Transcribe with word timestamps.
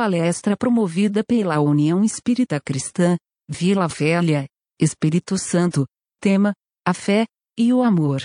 palestra 0.00 0.56
promovida 0.56 1.22
pela 1.22 1.60
União 1.60 2.02
Espírita 2.02 2.58
Cristã, 2.58 3.18
Vila 3.46 3.86
Velha, 3.86 4.46
Espírito 4.80 5.36
Santo, 5.36 5.84
tema: 6.18 6.54
a 6.88 6.94
fé 6.94 7.26
e 7.54 7.70
o 7.70 7.82
amor. 7.82 8.22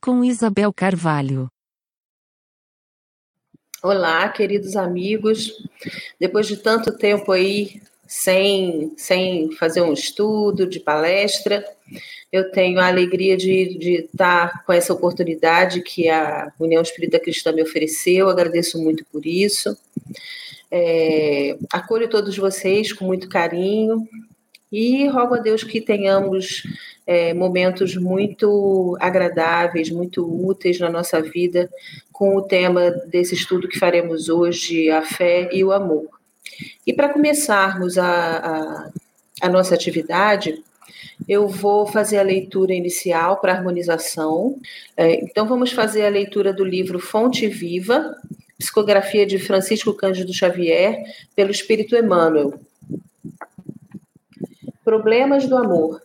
Com 0.00 0.22
Isabel 0.22 0.72
Carvalho. 0.72 1.48
Olá, 3.82 4.28
queridos 4.28 4.76
amigos. 4.76 5.52
Depois 6.20 6.46
de 6.46 6.58
tanto 6.58 6.96
tempo 6.96 7.32
aí 7.32 7.82
sem, 8.06 8.94
sem 8.96 9.50
fazer 9.56 9.80
um 9.80 9.92
estudo 9.92 10.68
de 10.68 10.78
palestra, 10.78 11.64
eu 12.30 12.48
tenho 12.52 12.78
a 12.78 12.86
alegria 12.86 13.36
de, 13.36 13.76
de 13.76 13.92
estar 14.04 14.64
com 14.64 14.72
essa 14.72 14.92
oportunidade 14.92 15.82
que 15.82 16.08
a 16.08 16.52
União 16.60 16.80
Espírita 16.80 17.18
Cristã 17.18 17.50
me 17.50 17.64
ofereceu. 17.64 18.28
Agradeço 18.28 18.80
muito 18.80 19.04
por 19.06 19.26
isso. 19.26 19.76
É, 20.74 21.58
acolho 21.70 22.08
todos 22.08 22.34
vocês 22.38 22.94
com 22.94 23.04
muito 23.04 23.28
carinho 23.28 24.08
e 24.72 25.06
rogo 25.06 25.34
a 25.34 25.38
Deus 25.38 25.62
que 25.62 25.82
tenhamos 25.82 26.62
é, 27.06 27.34
momentos 27.34 27.94
muito 27.94 28.96
agradáveis, 28.98 29.90
muito 29.90 30.24
úteis 30.24 30.80
na 30.80 30.88
nossa 30.88 31.20
vida 31.20 31.68
com 32.10 32.36
o 32.36 32.42
tema 32.42 32.90
desse 32.90 33.34
estudo 33.34 33.68
que 33.68 33.78
faremos 33.78 34.30
hoje, 34.30 34.90
a 34.90 35.02
fé 35.02 35.50
e 35.52 35.62
o 35.62 35.72
amor. 35.72 36.08
E 36.86 36.92
para 36.94 37.10
começarmos 37.10 37.98
a, 37.98 38.06
a, 38.06 38.90
a 39.42 39.48
nossa 39.50 39.74
atividade, 39.74 40.62
eu 41.28 41.48
vou 41.48 41.86
fazer 41.86 42.18
a 42.18 42.22
leitura 42.22 42.72
inicial 42.72 43.40
para 43.40 43.52
harmonização. 43.52 44.58
É, 44.96 45.22
então, 45.22 45.46
vamos 45.46 45.72
fazer 45.72 46.06
a 46.06 46.10
leitura 46.10 46.52
do 46.52 46.64
livro 46.64 46.98
Fonte 46.98 47.46
Viva, 47.46 48.16
psicografia 48.62 49.26
de 49.26 49.40
Francisco 49.40 49.92
Cândido 49.92 50.32
Xavier, 50.32 51.02
pelo 51.34 51.50
Espírito 51.50 51.96
Emmanuel. 51.96 52.54
Problemas 54.84 55.48
do 55.48 55.56
amor. 55.56 56.00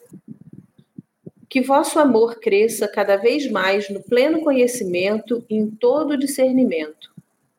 Que 1.47 1.61
vosso 1.61 1.99
amor 1.99 2.39
cresça 2.39 2.87
cada 2.87 3.15
vez 3.15 3.49
mais 3.49 3.91
no 3.91 4.01
pleno 4.01 4.41
conhecimento 4.41 5.45
e 5.47 5.55
em 5.55 5.69
todo 5.69 6.17
discernimento. 6.17 7.11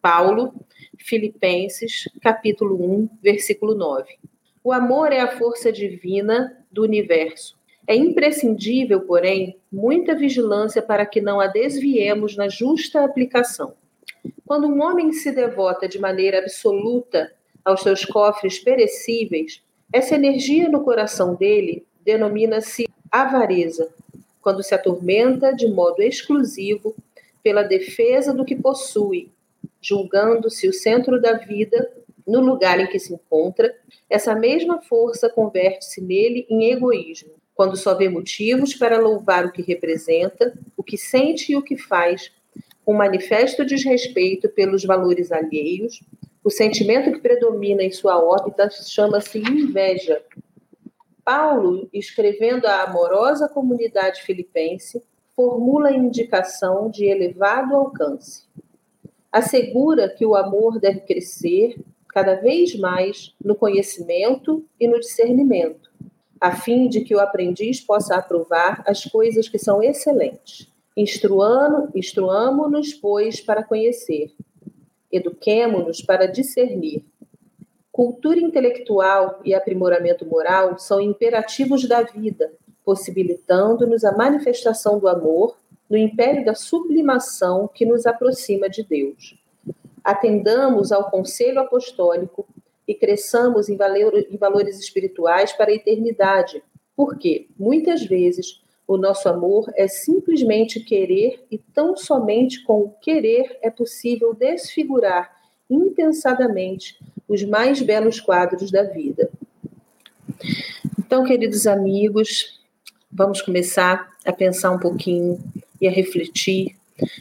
Paulo, 0.03 0.53
Filipenses, 0.99 2.09
capítulo 2.21 2.75
1, 2.83 3.09
versículo 3.23 3.77
9. 3.77 4.19
O 4.65 4.73
amor 4.73 5.12
é 5.12 5.21
a 5.21 5.39
força 5.39 5.71
divina 5.71 6.59
do 6.73 6.83
universo. 6.83 7.57
É 7.87 7.95
imprescindível, 7.95 9.03
porém, 9.03 9.57
muita 9.71 10.17
vigilância 10.17 10.83
para 10.83 11.07
que 11.07 11.21
não 11.21 11.41
a 11.41 11.47
desviemos 11.47 12.37
na 12.37 12.49
justa 12.49 13.05
aplicação. 13.05 13.75
Quando 14.49 14.67
um 14.67 14.83
homem 14.83 15.13
se 15.13 15.31
devota 15.31 15.87
de 15.87 15.99
maneira 15.99 16.39
absoluta 16.39 17.31
aos 17.63 17.83
seus 17.83 18.03
cofres 18.07 18.59
perecíveis, 18.59 19.63
essa 19.93 20.15
energia 20.15 20.71
no 20.71 20.83
coração 20.83 21.35
dele 21.35 21.87
denomina-se 22.03 22.89
avareza, 23.13 23.93
quando 24.41 24.63
se 24.63 24.75
atormenta 24.75 25.55
de 25.55 25.69
modo 25.69 26.01
exclusivo 26.01 26.97
pela 27.43 27.63
defesa 27.63 28.33
do 28.33 28.43
que 28.43 28.57
possui, 28.57 29.31
julgando-se 29.83 30.67
o 30.67 30.73
centro 30.73 31.21
da 31.21 31.35
vida 31.35 31.93
no 32.27 32.41
lugar 32.41 32.81
em 32.81 32.87
que 32.87 32.99
se 32.99 33.12
encontra, 33.12 33.77
essa 34.09 34.35
mesma 34.35 34.81
força 34.81 35.29
converte-se 35.29 36.01
nele 36.01 36.47
em 36.49 36.73
egoísmo, 36.73 37.33
quando 37.55 37.77
só 37.77 37.95
vê 37.95 38.09
motivos 38.09 38.75
para 38.75 38.99
louvar 38.99 39.45
o 39.45 39.53
que 39.53 39.61
representa, 39.61 40.59
o 40.75 40.83
que 40.83 40.97
sente 40.97 41.53
e 41.53 41.57
o 41.57 41.62
que 41.62 41.77
faz, 41.77 42.33
com 42.89 42.94
manifesto 42.94 43.67
desrespeito 43.67 44.48
pelos 44.48 44.83
valores 44.83 45.31
alheios, 45.31 46.03
o 46.42 46.48
sentimento 46.48 47.12
que 47.12 47.20
predomina 47.20 47.83
em 47.83 47.91
sua 47.91 48.19
órbita 48.19 48.70
chama-se 48.70 49.41
inveja, 49.41 50.22
Paulo, 51.22 51.86
escrevendo 51.92 52.64
à 52.64 52.84
amorosa 52.84 53.47
comunidade 53.47 54.22
filipense, 54.22 55.03
formula 55.37 55.91
a 55.91 55.93
indicação 55.93 56.91
de 56.91 57.04
elevado 57.04 57.77
alcance. 57.77 58.48
Assegura 59.31 60.09
que 60.09 60.25
o 60.25 60.34
amor 60.34 60.81
deve 60.81 61.00
crescer 61.00 61.77
cada 62.09 62.37
vez 62.37 62.75
mais 62.75 63.34
no 63.44 63.54
conhecimento 63.54 64.65
e 64.81 64.88
no 64.88 64.98
discernimento, 64.98 65.91
a 66.41 66.56
fim 66.56 66.88
de 66.88 67.03
que 67.03 67.15
o 67.15 67.21
aprendiz 67.21 67.82
possa 67.82 68.16
aprovar 68.16 68.82
as 68.87 69.04
coisas 69.04 69.47
que 69.47 69.59
são 69.59 69.82
excelentes. 69.82 70.72
Instruamo-nos, 71.94 72.94
pois, 72.94 73.41
para 73.41 73.62
conhecer. 73.62 74.34
Eduquemo-nos 75.10 76.03
para 76.03 76.26
discernir 76.26 77.04
Cultura 77.98 78.38
intelectual 78.38 79.41
e 79.44 79.53
aprimoramento 79.53 80.25
moral 80.25 80.78
são 80.78 81.00
imperativos 81.00 81.88
da 81.88 82.00
vida, 82.00 82.53
possibilitando-nos 82.84 84.04
a 84.04 84.16
manifestação 84.16 85.00
do 85.00 85.09
amor 85.09 85.56
no 85.91 85.97
império 85.97 86.44
da 86.44 86.54
sublimação 86.54 87.66
que 87.66 87.84
nos 87.84 88.06
aproxima 88.06 88.70
de 88.70 88.84
Deus. 88.84 89.36
Atendamos 90.04 90.92
ao 90.92 91.10
conselho 91.10 91.59
apostólico 91.59 92.47
e 92.86 92.94
cresçamos 92.94 93.69
em, 93.69 93.76
valores 93.76 94.78
espirituais 94.78 95.53
para 95.53 95.72
a 95.72 95.75
eternidade, 95.75 96.62
porque, 96.94 97.48
muitas 97.59 98.04
vezes, 98.04 98.62
o 98.88 98.97
nosso 98.97 99.28
amor 99.28 99.71
é 99.76 99.87
simplesmente 99.87 100.81
querer 100.81 101.44
e 101.50 101.59
tão 101.59 101.94
somente 101.94 102.65
com 102.65 102.81
o 102.81 102.94
querer 103.03 103.59
é 103.60 103.69
possível 103.69 104.32
desfigurar 104.32 105.31
impensadamente 105.69 106.98
os 107.28 107.44
mais 107.44 107.82
belos 107.82 108.19
quadros 108.19 108.71
da 108.71 108.84
vida. 108.84 109.31
Então, 110.98 111.22
queridos 111.22 111.66
amigos, 111.66 112.59
vamos 113.12 113.43
começar 113.43 114.09
a 114.25 114.32
pensar 114.32 114.71
um 114.71 114.78
pouquinho 114.78 115.38
e 115.78 115.87
a 115.87 115.91
refletir 115.91 116.75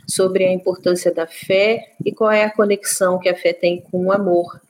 sobre 0.08 0.46
a 0.46 0.54
importância 0.54 1.14
da 1.14 1.28
fé 1.28 1.92
e 2.04 2.14
qual 2.14 2.32
é 2.32 2.46
a 2.46 2.52
conexão 2.52 3.20
que 3.20 3.28
a 3.28 3.36
fé 3.36 3.52
tem 3.52 3.82
com 3.82 4.06
o 4.06 4.12
amor. 4.14 4.62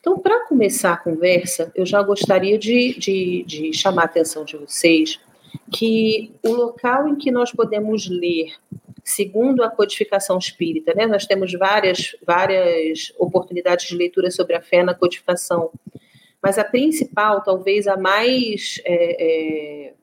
Então, 0.00 0.18
para 0.18 0.46
começar 0.46 0.92
a 0.92 0.96
conversa, 0.96 1.72
eu 1.74 1.84
já 1.84 2.02
gostaria 2.02 2.58
de, 2.58 2.98
de, 2.98 3.44
de 3.44 3.72
chamar 3.72 4.02
a 4.02 4.04
atenção 4.06 4.44
de 4.44 4.56
vocês 4.56 5.20
que 5.72 6.32
o 6.42 6.52
local 6.52 7.08
em 7.08 7.16
que 7.16 7.30
nós 7.30 7.52
podemos 7.52 8.08
ler 8.08 8.54
segundo 9.04 9.62
a 9.62 9.70
codificação 9.70 10.36
espírita, 10.38 10.92
né? 10.94 11.06
Nós 11.06 11.26
temos 11.26 11.52
várias, 11.52 12.14
várias 12.24 13.12
oportunidades 13.18 13.86
de 13.88 13.96
leitura 13.96 14.30
sobre 14.30 14.54
a 14.54 14.60
fé 14.60 14.82
na 14.82 14.94
codificação, 14.94 15.70
mas 16.42 16.58
a 16.58 16.64
principal, 16.64 17.42
talvez 17.42 17.88
a 17.88 17.96
mais, 17.96 18.80
é, 18.84 19.86
é, 19.86 19.94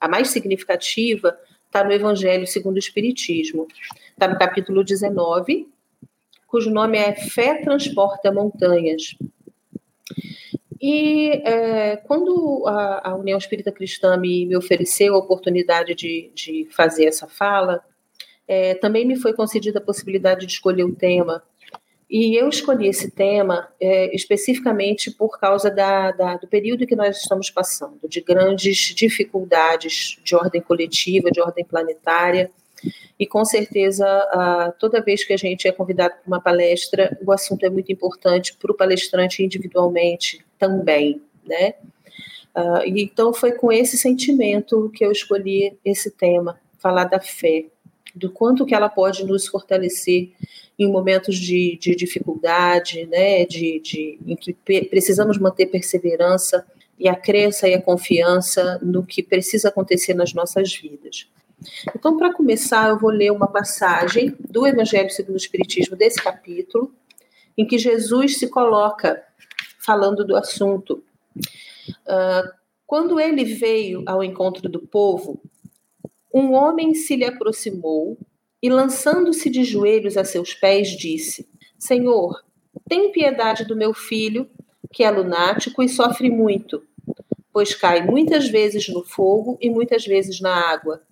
a 0.00 0.08
mais 0.08 0.28
significativa, 0.28 1.38
está 1.66 1.84
no 1.84 1.92
Evangelho 1.92 2.46
segundo 2.46 2.76
o 2.76 2.78
Espiritismo. 2.78 3.68
Está 4.10 4.26
no 4.26 4.38
capítulo 4.38 4.82
19, 4.82 5.68
cujo 6.48 6.70
nome 6.70 6.98
é 6.98 7.14
Fé 7.14 7.60
Transporta 7.62 8.32
Montanhas. 8.32 9.14
E 10.80 11.42
é, 11.44 11.96
quando 11.96 12.64
a, 12.66 13.10
a, 13.10 13.14
União 13.16 13.36
Espírita 13.36 13.70
Cristã 13.70 14.16
me, 14.16 14.46
me 14.46 14.56
ofereceu 14.56 15.14
a 15.14 15.18
oportunidade 15.18 15.94
de, 15.94 16.30
de 16.34 16.68
fazer 16.70 17.04
essa 17.04 17.26
fala, 17.26 17.84
é, 18.46 18.74
também 18.74 19.04
me 19.04 19.16
foi 19.16 19.34
concedida 19.34 19.78
a 19.78 19.82
possibilidade 19.82 20.46
de 20.46 20.52
escolher 20.52 20.84
o 20.84 20.94
tema. 20.94 21.42
E 22.08 22.40
eu 22.40 22.48
escolhi 22.48 22.88
esse 22.88 23.10
tema 23.10 23.68
é, 23.78 24.14
especificamente 24.16 25.10
por 25.10 25.38
causa 25.38 25.70
da, 25.70 26.10
da, 26.12 26.36
do 26.38 26.48
período 26.48 26.86
que 26.86 26.96
nós 26.96 27.18
estamos 27.18 27.50
passando, 27.50 28.08
de 28.08 28.22
grandes 28.22 28.94
dificuldades 28.94 30.18
de 30.24 30.34
ordem 30.34 30.62
coletiva, 30.62 31.30
de 31.30 31.40
ordem 31.40 31.64
planetária. 31.64 32.50
E 33.18 33.26
com 33.26 33.44
certeza, 33.44 34.06
toda 34.78 35.02
vez 35.02 35.24
que 35.24 35.32
a 35.32 35.36
gente 35.36 35.66
é 35.66 35.72
convidado 35.72 36.14
para 36.14 36.26
uma 36.26 36.40
palestra, 36.40 37.18
o 37.24 37.32
assunto 37.32 37.64
é 37.64 37.70
muito 37.70 37.90
importante 37.90 38.56
para 38.56 38.70
o 38.70 38.76
palestrante 38.76 39.42
individualmente 39.42 40.44
também, 40.58 41.20
né? 41.44 41.74
Uh, 42.54 42.82
então 42.86 43.32
foi 43.32 43.52
com 43.52 43.70
esse 43.70 43.96
sentimento 43.96 44.90
que 44.94 45.04
eu 45.04 45.12
escolhi 45.12 45.78
esse 45.84 46.10
tema, 46.10 46.58
falar 46.78 47.04
da 47.04 47.20
fé 47.20 47.66
do 48.14 48.32
quanto 48.32 48.66
que 48.66 48.74
ela 48.74 48.88
pode 48.88 49.24
nos 49.24 49.46
fortalecer 49.46 50.32
em 50.78 50.90
momentos 50.90 51.36
de, 51.36 51.78
de 51.80 51.94
dificuldade, 51.94 53.06
né, 53.06 53.44
de, 53.44 53.80
de, 53.80 54.18
em 54.26 54.34
que 54.34 54.52
precisamos 54.90 55.38
manter 55.38 55.66
perseverança 55.66 56.66
e 56.98 57.08
a 57.08 57.14
crença 57.14 57.68
e 57.68 57.74
a 57.74 57.82
confiança 57.82 58.78
no 58.82 59.04
que 59.04 59.22
precisa 59.22 59.68
acontecer 59.68 60.14
nas 60.14 60.32
nossas 60.32 60.74
vidas. 60.74 61.28
Então, 61.94 62.16
para 62.16 62.32
começar, 62.32 62.88
eu 62.88 62.98
vou 62.98 63.10
ler 63.10 63.32
uma 63.32 63.48
passagem 63.48 64.34
do 64.38 64.66
Evangelho 64.66 65.10
segundo 65.10 65.34
o 65.34 65.38
Espiritismo, 65.38 65.96
desse 65.96 66.22
capítulo, 66.22 66.92
em 67.56 67.66
que 67.66 67.78
Jesus 67.78 68.38
se 68.38 68.48
coloca 68.48 69.22
falando 69.78 70.24
do 70.24 70.36
assunto. 70.36 71.02
Uh, 71.88 72.48
quando 72.86 73.18
ele 73.18 73.44
veio 73.44 74.02
ao 74.06 74.22
encontro 74.22 74.68
do 74.68 74.80
povo, 74.80 75.40
um 76.32 76.52
homem 76.52 76.94
se 76.94 77.16
lhe 77.16 77.24
aproximou 77.24 78.18
e, 78.62 78.68
lançando-se 78.68 79.50
de 79.50 79.64
joelhos 79.64 80.16
a 80.16 80.24
seus 80.24 80.54
pés, 80.54 80.90
disse: 80.90 81.48
Senhor, 81.78 82.42
tem 82.88 83.10
piedade 83.12 83.64
do 83.64 83.76
meu 83.76 83.92
filho, 83.92 84.48
que 84.92 85.04
é 85.04 85.10
lunático 85.10 85.82
e 85.82 85.88
sofre 85.88 86.30
muito, 86.30 86.82
pois 87.52 87.74
cai 87.74 88.04
muitas 88.04 88.48
vezes 88.48 88.88
no 88.88 89.04
fogo 89.04 89.58
e 89.60 89.68
muitas 89.68 90.04
vezes 90.04 90.40
na 90.40 90.54
água. 90.54 91.02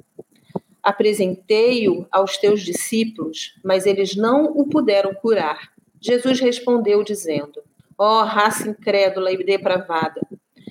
Apresentei-o 0.87 2.07
aos 2.13 2.37
teus 2.37 2.63
discípulos, 2.63 3.59
mas 3.65 3.87
eles 3.87 4.15
não 4.15 4.45
o 4.45 4.69
puderam 4.69 5.13
curar. 5.13 5.73
Jesus 6.01 6.39
respondeu, 6.39 7.03
dizendo: 7.03 7.61
Ó 7.99 8.21
oh, 8.21 8.25
raça 8.25 8.69
incrédula 8.69 9.33
e 9.33 9.45
depravada, 9.45 10.21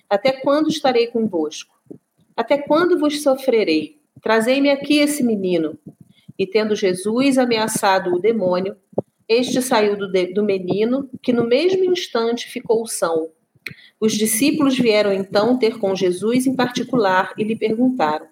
até 0.10 0.32
quando 0.32 0.70
estarei 0.70 1.08
convosco? 1.08 1.76
Até 2.34 2.58
quando 2.58 2.98
vos 2.98 3.22
sofrerei? 3.22 4.00
Trazei-me 4.22 4.70
aqui 4.70 5.00
esse 5.00 5.22
menino. 5.22 5.78
E 6.40 6.48
tendo 6.48 6.78
Jesus 6.78 7.38
ameaçado 7.38 8.16
o 8.16 8.20
demônio, 8.20 8.78
este 9.28 9.62
saiu 9.62 9.98
do, 9.98 10.10
de, 10.10 10.28
do 10.28 10.46
menino, 10.46 11.10
que 11.22 11.34
no 11.34 11.46
mesmo 11.46 11.84
instante 11.84 12.48
ficou 12.48 12.88
são. 12.88 13.32
Os 14.00 14.14
discípulos 14.14 14.80
vieram 14.80 15.12
então 15.12 15.60
ter 15.60 15.78
com 15.78 15.94
Jesus 15.94 16.48
em 16.48 16.56
particular 16.56 17.34
e 17.38 17.44
lhe 17.44 17.58
perguntaram: 17.58 18.28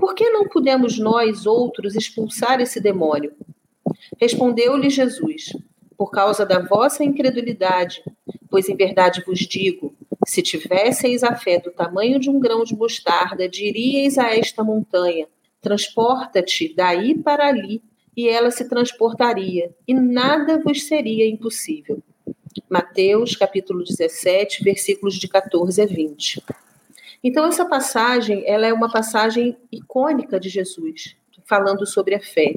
Por 0.00 0.14
que 0.14 0.30
não 0.30 0.48
pudemos 0.48 0.98
nós 0.98 1.44
outros 1.44 1.94
expulsar 1.94 2.58
esse 2.58 2.80
demônio? 2.80 3.34
Respondeu-lhe 4.18 4.88
Jesus: 4.88 5.52
Por 5.94 6.10
causa 6.10 6.46
da 6.46 6.58
vossa 6.58 7.04
incredulidade, 7.04 8.02
pois 8.48 8.66
em 8.70 8.74
verdade 8.74 9.22
vos 9.26 9.40
digo: 9.40 9.94
se 10.26 10.40
tivesseis 10.40 11.22
a 11.22 11.36
fé 11.36 11.58
do 11.58 11.70
tamanho 11.70 12.18
de 12.18 12.30
um 12.30 12.40
grão 12.40 12.64
de 12.64 12.74
mostarda, 12.74 13.46
diríeis 13.46 14.16
a 14.16 14.34
esta 14.34 14.64
montanha: 14.64 15.26
Transporta-te 15.60 16.74
daí 16.74 17.14
para 17.14 17.46
ali, 17.46 17.82
e 18.16 18.26
ela 18.26 18.50
se 18.50 18.66
transportaria, 18.70 19.70
e 19.86 19.92
nada 19.92 20.62
vos 20.64 20.84
seria 20.84 21.28
impossível. 21.28 22.02
Mateus, 22.70 23.36
capítulo 23.36 23.84
17, 23.84 24.64
versículos 24.64 25.16
de 25.16 25.28
14 25.28 25.82
a 25.82 25.86
20. 25.86 26.42
Então 27.22 27.46
essa 27.46 27.64
passagem, 27.64 28.44
ela 28.46 28.66
é 28.66 28.72
uma 28.72 28.90
passagem 28.90 29.56
icônica 29.70 30.40
de 30.40 30.48
Jesus, 30.48 31.16
falando 31.46 31.86
sobre 31.86 32.14
a 32.14 32.20
fé. 32.20 32.54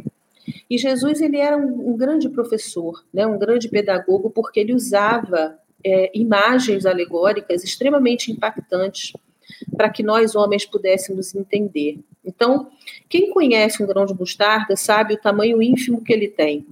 E 0.69 0.77
Jesus 0.77 1.21
ele 1.21 1.37
era 1.37 1.57
um, 1.57 1.91
um 1.91 1.97
grande 1.97 2.29
professor, 2.29 3.03
né, 3.13 3.25
um 3.25 3.37
grande 3.37 3.69
pedagogo, 3.69 4.29
porque 4.29 4.59
ele 4.59 4.73
usava 4.73 5.57
é, 5.83 6.11
imagens 6.13 6.85
alegóricas 6.85 7.63
extremamente 7.63 8.31
impactantes 8.31 9.13
para 9.75 9.89
que 9.89 10.03
nós 10.03 10.35
homens 10.35 10.65
pudéssemos 10.65 11.35
entender. 11.35 11.99
Então, 12.23 12.71
quem 13.09 13.31
conhece 13.31 13.83
um 13.83 13.87
grão 13.87 14.05
de 14.05 14.13
mostarda 14.13 14.75
sabe 14.75 15.13
o 15.13 15.21
tamanho 15.21 15.61
ínfimo 15.61 16.03
que 16.03 16.13
ele 16.13 16.27
tem. 16.27 16.65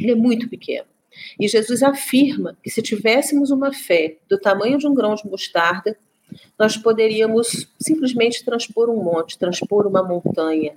Ele 0.00 0.12
é 0.12 0.14
muito 0.14 0.48
pequeno. 0.48 0.86
E 1.38 1.48
Jesus 1.48 1.82
afirma 1.82 2.56
que 2.62 2.70
se 2.70 2.80
tivéssemos 2.80 3.50
uma 3.50 3.72
fé 3.72 4.18
do 4.28 4.38
tamanho 4.38 4.78
de 4.78 4.86
um 4.86 4.94
grão 4.94 5.14
de 5.14 5.26
mostarda, 5.28 5.96
nós 6.58 6.76
poderíamos 6.76 7.68
simplesmente 7.80 8.44
transpor 8.44 8.88
um 8.90 9.02
monte, 9.02 9.38
transpor 9.38 9.86
uma 9.86 10.02
montanha. 10.02 10.76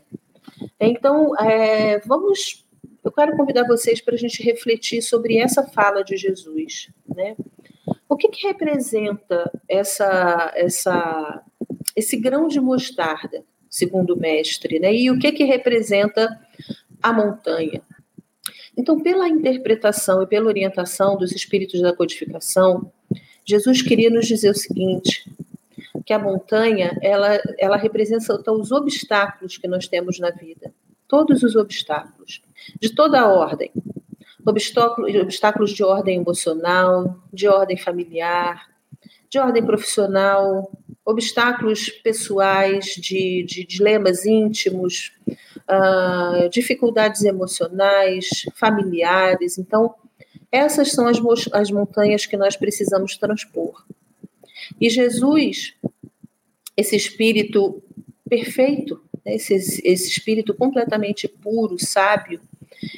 Então, 0.80 1.38
é, 1.38 2.00
vamos. 2.00 2.66
Eu 3.04 3.12
quero 3.12 3.36
convidar 3.36 3.68
vocês 3.68 4.00
para 4.02 4.16
a 4.16 4.18
gente 4.18 4.42
refletir 4.42 5.02
sobre 5.02 5.38
essa 5.38 5.64
fala 5.64 6.04
de 6.04 6.16
Jesus, 6.16 6.90
né? 7.14 7.36
O 8.08 8.16
que, 8.16 8.30
que 8.30 8.48
representa 8.48 9.52
essa, 9.68 10.52
essa, 10.56 11.44
esse 11.96 12.16
grão 12.18 12.48
de 12.48 12.62
mostarda, 12.62 13.44
segundo 13.70 14.14
o 14.14 14.20
mestre, 14.20 14.80
né? 14.80 14.94
E 14.94 15.12
o 15.12 15.20
que, 15.20 15.32
que 15.32 15.44
representa 15.44 16.30
a 17.02 17.12
montanha? 17.12 17.82
Então, 18.78 19.00
pela 19.00 19.28
interpretação 19.28 20.24
e 20.24 20.28
pela 20.28 20.48
orientação 20.48 21.18
dos 21.18 21.32
espíritos 21.32 21.82
da 21.82 21.94
codificação, 21.94 22.92
Jesus 23.46 23.82
queria 23.82 24.10
nos 24.10 24.28
dizer 24.28 24.50
o 24.50 24.56
seguinte: 24.56 25.30
que 26.06 26.14
a 26.14 26.20
montanha 26.20 26.98
ela, 27.02 27.40
ela 27.58 27.78
representa 27.78 28.52
os 28.52 28.72
obstáculos 28.72 29.58
que 29.58 29.68
nós 29.68 29.88
temos 29.88 30.20
na 30.20 30.30
vida, 30.30 30.74
todos 31.08 31.44
os 31.44 31.56
obstáculos, 31.56 32.42
de 32.80 32.94
toda 32.94 33.22
a 33.22 33.28
ordem, 33.28 33.72
obstáculos, 34.46 35.16
obstáculos 35.16 35.72
de 35.72 35.84
ordem 35.84 36.18
emocional, 36.18 37.20
de 37.32 37.48
ordem 37.48 37.78
familiar, 37.78 38.68
de 39.30 39.40
ordem 39.40 39.66
profissional, 39.66 40.70
obstáculos 41.06 41.90
pessoais, 41.90 42.86
de, 42.96 43.44
de 43.44 43.66
dilemas 43.66 44.26
íntimos, 44.26 45.12
uh, 45.28 46.50
dificuldades 46.50 47.24
emocionais, 47.24 48.28
familiares. 48.56 49.58
Então, 49.58 49.96
essas 50.52 50.92
são 50.92 51.08
as, 51.08 51.18
as 51.52 51.72
montanhas 51.72 52.26
que 52.26 52.38
nós 52.38 52.56
precisamos 52.56 53.18
transpor. 53.18 53.84
E 54.80 54.90
Jesus, 54.90 55.74
esse 56.76 56.96
espírito 56.96 57.82
perfeito, 58.30 59.02
né, 59.26 59.36
esse, 59.36 59.54
esse 59.54 60.10
espírito 60.10 60.54
completamente 60.54 61.28
puro, 61.28 61.78
sábio, 61.80 62.42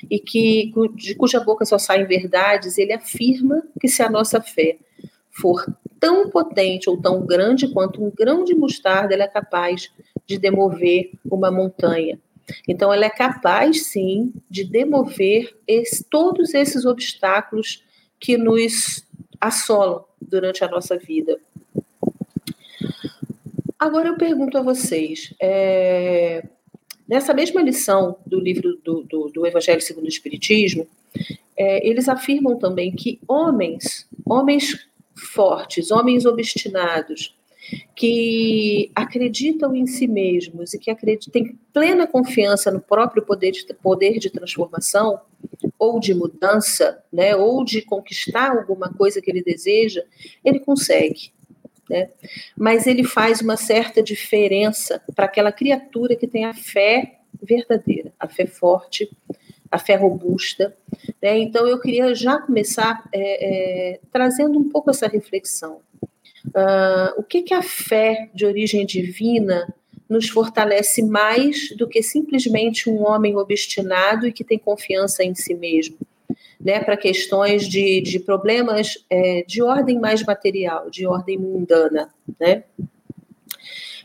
e 0.10 0.20
que 0.20 0.72
de 0.96 1.16
cuja 1.16 1.40
boca 1.40 1.66
só 1.66 1.78
saem 1.78 2.06
verdades, 2.06 2.78
ele 2.78 2.94
afirma 2.94 3.64
que 3.80 3.88
se 3.88 4.02
a 4.02 4.10
nossa 4.10 4.42
fé 4.42 4.78
for 5.30 5.66
tão 6.00 6.30
potente 6.30 6.90
ou 6.90 7.00
tão 7.00 7.26
grande 7.26 7.68
quanto 7.68 8.04
um 8.04 8.12
grão 8.12 8.44
de 8.44 8.56
mostarda, 8.56 9.14
ela 9.14 9.24
é 9.24 9.28
capaz 9.28 9.92
de 10.26 10.38
demover 10.38 11.12
uma 11.26 11.52
montanha. 11.52 12.20
Então, 12.68 12.94
ela 12.94 13.06
é 13.06 13.10
capaz, 13.10 13.88
sim, 13.88 14.34
de 14.50 14.64
demover 14.64 15.58
esse, 15.68 16.04
todos 16.04 16.54
esses 16.54 16.86
obstáculos 16.86 17.84
que 18.20 18.38
nos 18.38 19.06
assolam 19.42 20.06
durante 20.30 20.64
a 20.64 20.68
nossa 20.68 20.98
vida. 20.98 21.40
Agora 23.80 24.10
eu 24.10 24.18
pergunto 24.18 24.58
a 24.58 24.62
vocês: 24.62 25.34
é, 25.42 26.44
Nessa 27.08 27.34
mesma 27.34 27.62
lição 27.62 28.18
do 28.26 28.40
livro 28.40 28.80
do, 28.84 29.04
do, 29.04 29.30
do 29.30 29.46
Evangelho 29.46 29.82
segundo 29.82 30.06
o 30.06 30.10
Espiritismo, 30.10 30.88
é, 31.56 31.88
eles 31.88 32.10
afirmam 32.10 32.58
também 32.58 32.92
que 32.92 33.20
homens, 33.28 34.08
homens 34.26 34.88
fortes, 35.16 35.92
homens 35.92 36.26
obstinados, 36.26 37.36
que 37.96 38.92
acreditam 38.96 39.76
em 39.76 39.86
si 39.86 40.08
mesmos 40.08 40.74
e 40.74 40.80
que 40.80 40.90
acreditam, 40.90 41.32
têm 41.32 41.58
plena 41.72 42.08
confiança 42.08 42.72
no 42.72 42.82
próprio 42.82 43.24
poder 43.24 43.52
de, 43.52 43.66
poder 43.76 44.18
de 44.18 44.30
transformação 44.32 45.20
ou 45.78 46.00
de 46.00 46.14
mudança, 46.14 47.04
né, 47.12 47.36
ou 47.36 47.64
de 47.64 47.82
conquistar 47.82 48.52
alguma 48.52 48.92
coisa 48.94 49.22
que 49.22 49.30
ele 49.30 49.44
deseja, 49.44 50.04
ele 50.44 50.60
consegue 50.60 51.34
né? 51.90 52.10
Mas 52.58 52.88
ele 52.88 53.04
faz 53.04 53.42
uma 53.42 53.58
certa 53.58 54.02
diferença 54.02 55.02
para 55.16 55.26
aquela 55.26 55.52
criatura 55.52 56.16
que 56.16 56.28
tem 56.28 56.46
a 56.46 56.54
fé 56.54 57.20
verdadeira, 57.42 58.12
a 58.20 58.28
fé 58.28 58.46
forte, 58.46 59.10
a 59.72 59.78
fé 59.78 59.96
robusta. 59.96 60.76
Né? 61.22 61.38
Então, 61.40 61.68
eu 61.68 61.80
queria 61.80 62.14
já 62.16 62.40
começar 62.40 63.08
é, 63.14 63.94
é, 63.94 64.00
trazendo 64.12 64.58
um 64.58 64.70
pouco 64.70 64.90
essa 64.90 65.08
reflexão. 65.08 65.82
Uh, 66.48 67.18
o 67.18 67.24
que, 67.24 67.42
que 67.42 67.54
a 67.54 67.62
fé 67.62 68.30
de 68.34 68.46
origem 68.46 68.86
divina 68.86 69.74
nos 70.10 70.30
fortalece 70.30 71.04
mais 71.04 71.70
do 71.78 71.88
que 71.88 72.02
simplesmente 72.04 72.90
um 72.90 73.04
homem 73.04 73.36
obstinado 73.36 74.28
e 74.28 74.32
que 74.32 74.44
tem 74.44 74.60
confiança 74.60 75.24
em 75.24 75.34
si 75.34 75.54
mesmo? 75.54 75.98
né, 76.60 76.80
para 76.80 76.98
questões 76.98 77.68
de, 77.68 78.02
de 78.02 78.20
problemas 78.20 79.06
é, 79.08 79.44
de 79.44 79.62
ordem 79.62 80.00
mais 80.00 80.24
material, 80.24 80.90
de 80.90 81.06
ordem 81.06 81.38
mundana. 81.38 82.10
Né? 82.40 82.64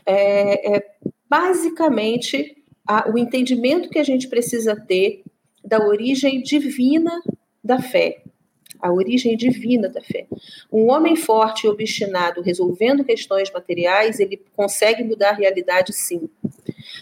É, 0.05 0.77
é 0.77 0.91
basicamente 1.27 2.55
a, 2.87 3.09
o 3.09 3.17
entendimento 3.17 3.89
que 3.89 3.97
a 3.97 4.03
gente 4.03 4.27
precisa 4.27 4.75
ter 4.75 5.23
da 5.63 5.79
origem 5.79 6.43
divina 6.43 7.21
da 7.63 7.81
fé. 7.81 8.21
A 8.81 8.91
origem 8.91 9.37
divina 9.37 9.87
da 9.87 10.01
fé. 10.01 10.27
Um 10.71 10.89
homem 10.89 11.15
forte 11.15 11.65
e 11.65 11.69
obstinado 11.69 12.41
resolvendo 12.41 13.03
questões 13.03 13.51
materiais, 13.51 14.19
ele 14.19 14.41
consegue 14.55 15.03
mudar 15.03 15.29
a 15.29 15.35
realidade, 15.35 15.93
sim. 15.93 16.29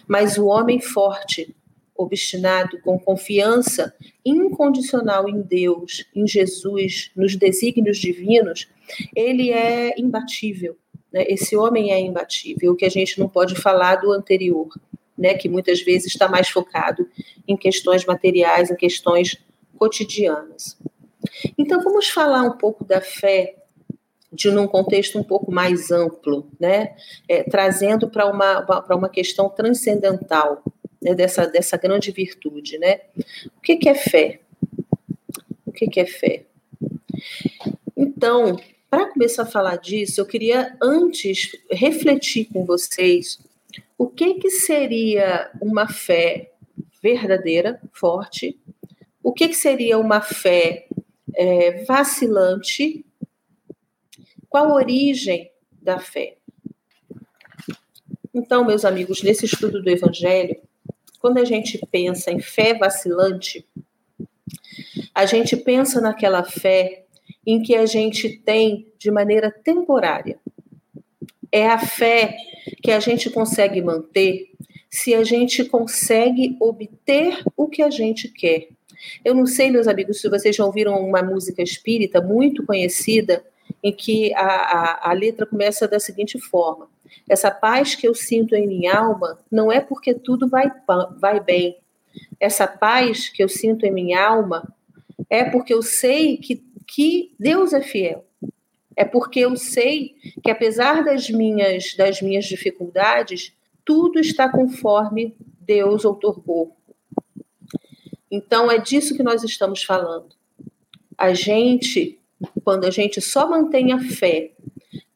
Mas 0.08 0.38
o 0.38 0.48
homem 0.48 0.80
forte 0.82 1.56
obstinado, 2.00 2.80
com 2.82 2.98
confiança 2.98 3.94
incondicional 4.26 5.28
em 5.28 5.42
Deus, 5.42 6.06
em 6.16 6.26
Jesus, 6.26 7.12
nos 7.14 7.36
desígnios 7.36 7.98
divinos, 7.98 8.70
ele 9.14 9.52
é 9.52 9.94
imbatível. 10.00 10.78
Né? 11.12 11.26
Esse 11.28 11.58
homem 11.58 11.92
é 11.92 12.00
imbatível, 12.00 12.72
o 12.72 12.76
que 12.76 12.86
a 12.86 12.90
gente 12.90 13.20
não 13.20 13.28
pode 13.28 13.56
falar 13.56 13.98
do 13.98 14.14
anterior, 14.14 14.70
né? 15.18 15.34
que 15.34 15.50
muitas 15.50 15.82
vezes 15.82 16.08
está 16.08 16.30
mais 16.30 16.48
focado 16.48 17.06
em 17.46 17.58
questões 17.58 18.06
materiais, 18.06 18.72
em 18.72 18.76
questões 18.76 19.38
cotidianas. 19.78 20.78
Então, 21.58 21.82
vamos 21.82 22.10
falar 22.10 22.44
um 22.44 22.58
pouco 22.58 22.84
da 22.84 23.02
fé 23.02 23.56
de 24.32 24.52
num 24.52 24.68
contexto 24.68 25.18
um 25.18 25.24
pouco 25.24 25.52
mais 25.52 25.92
amplo, 25.92 26.48
né? 26.60 26.96
É, 27.28 27.44
trazendo 27.44 28.10
para 28.10 28.28
uma, 28.28 28.62
para 28.62 28.96
uma 28.96 29.10
questão 29.10 29.50
transcendental 29.50 30.64
né, 31.02 31.16
dessa, 31.16 31.48
dessa 31.48 31.78
grande 31.78 32.12
virtude. 32.12 32.78
Né? 32.78 33.02
O 33.58 33.62
que, 33.62 33.78
que 33.78 33.90
é 33.90 33.96
fé? 33.96 34.42
O 35.66 35.72
que, 35.72 35.88
que 35.88 36.00
é 36.00 36.06
fé? 36.06 36.46
Então, 37.96 38.58
para 38.90 39.08
começar 39.08 39.44
a 39.44 39.48
falar 39.48 39.78
disso, 39.78 40.20
eu 40.20 40.26
queria 40.26 40.76
antes 40.82 41.52
refletir 41.72 42.46
com 42.46 42.66
vocês 42.66 43.40
o 43.98 44.08
que, 44.08 44.36
que 44.36 44.50
seria 44.50 45.52
uma 45.62 45.88
fé 45.88 46.52
verdadeira, 47.02 47.80
forte, 47.94 48.60
o 49.22 49.32
que, 49.32 49.50
que 49.50 49.56
seria 49.56 49.98
uma 49.98 50.22
fé 50.22 50.88
é, 51.40 51.86
vacilante, 51.86 53.06
qual 54.50 54.66
a 54.66 54.74
origem 54.74 55.50
da 55.82 55.98
fé. 55.98 56.36
Então, 58.34 58.66
meus 58.66 58.84
amigos, 58.84 59.24
nesse 59.24 59.46
estudo 59.46 59.82
do 59.82 59.90
Evangelho, 59.90 60.62
quando 61.18 61.38
a 61.38 61.46
gente 61.46 61.80
pensa 61.90 62.30
em 62.30 62.42
fé 62.42 62.74
vacilante, 62.74 63.66
a 65.16 65.26
gente 65.26 65.56
pensa 65.56 66.02
naquela 66.02 66.44
fé 66.44 67.06
em 67.48 67.62
que 67.62 67.74
a 67.74 67.86
gente 67.86 68.38
tem 68.40 68.92
de 68.98 69.10
maneira 69.10 69.50
temporária. 69.50 70.38
É 71.50 71.68
a 71.70 71.80
fé 71.80 72.36
que 72.84 72.92
a 72.92 73.00
gente 73.00 73.30
consegue 73.30 73.82
manter 73.82 74.52
se 74.90 75.16
a 75.16 75.24
gente 75.24 75.64
consegue 75.64 76.58
obter 76.60 77.42
o 77.56 77.70
que 77.70 77.82
a 77.82 77.90
gente 77.90 78.28
quer. 78.28 78.68
Eu 79.24 79.34
não 79.34 79.46
sei, 79.46 79.70
meus 79.72 79.88
amigos, 79.88 80.22
se 80.22 80.30
vocês 80.30 80.56
já 80.56 80.66
ouviram 80.66 81.00
uma 81.00 81.22
música 81.22 81.62
espírita 81.62 82.22
muito 82.22 82.66
conhecida, 82.66 83.44
em 83.84 83.94
que 83.94 84.34
a, 84.34 84.46
a, 84.46 85.10
a 85.10 85.14
letra 85.14 85.46
começa 85.46 85.88
da 85.88 86.00
seguinte 86.00 86.40
forma: 86.40 86.88
Essa 87.28 87.52
paz 87.52 87.96
que 87.96 88.08
eu 88.08 88.14
sinto 88.14 88.56
em 88.56 88.68
minha 88.68 88.96
alma 88.96 89.40
não 89.52 89.72
é 89.72 89.80
porque 89.80 90.14
tudo 90.14 90.48
vai, 90.48 90.72
vai 91.20 91.40
bem. 91.40 91.78
Essa 92.40 92.68
paz 92.68 93.30
que 93.30 93.44
eu 93.44 93.50
sinto 93.50 93.86
em 93.86 93.92
minha 93.92 94.26
alma 94.26 94.68
é 95.30 95.44
porque 95.44 95.74
eu 95.74 95.82
sei 95.82 96.38
que, 96.38 96.64
que 96.88 97.34
Deus 97.40 97.74
é 97.74 97.82
fiel. 97.82 98.26
É 98.96 99.06
porque 99.06 99.40
eu 99.40 99.56
sei 99.56 100.16
que 100.44 100.52
apesar 100.52 101.04
das 101.06 101.30
minhas 101.30 101.96
das 101.96 102.22
minhas 102.22 102.46
dificuldades, 102.46 103.54
tudo 103.86 104.20
está 104.20 104.50
conforme 104.50 105.36
Deus 105.62 106.04
outorgou. 106.04 106.76
Então 108.32 108.70
é 108.70 108.78
disso 108.78 109.16
que 109.16 109.24
nós 109.24 109.44
estamos 109.44 109.84
falando. 109.84 110.30
A 111.18 111.34
gente, 111.34 112.20
quando 112.64 112.86
a 112.86 112.92
gente 112.92 113.20
só 113.22 113.50
mantém 113.50 113.92
a 113.92 114.00
fé, 114.00 114.52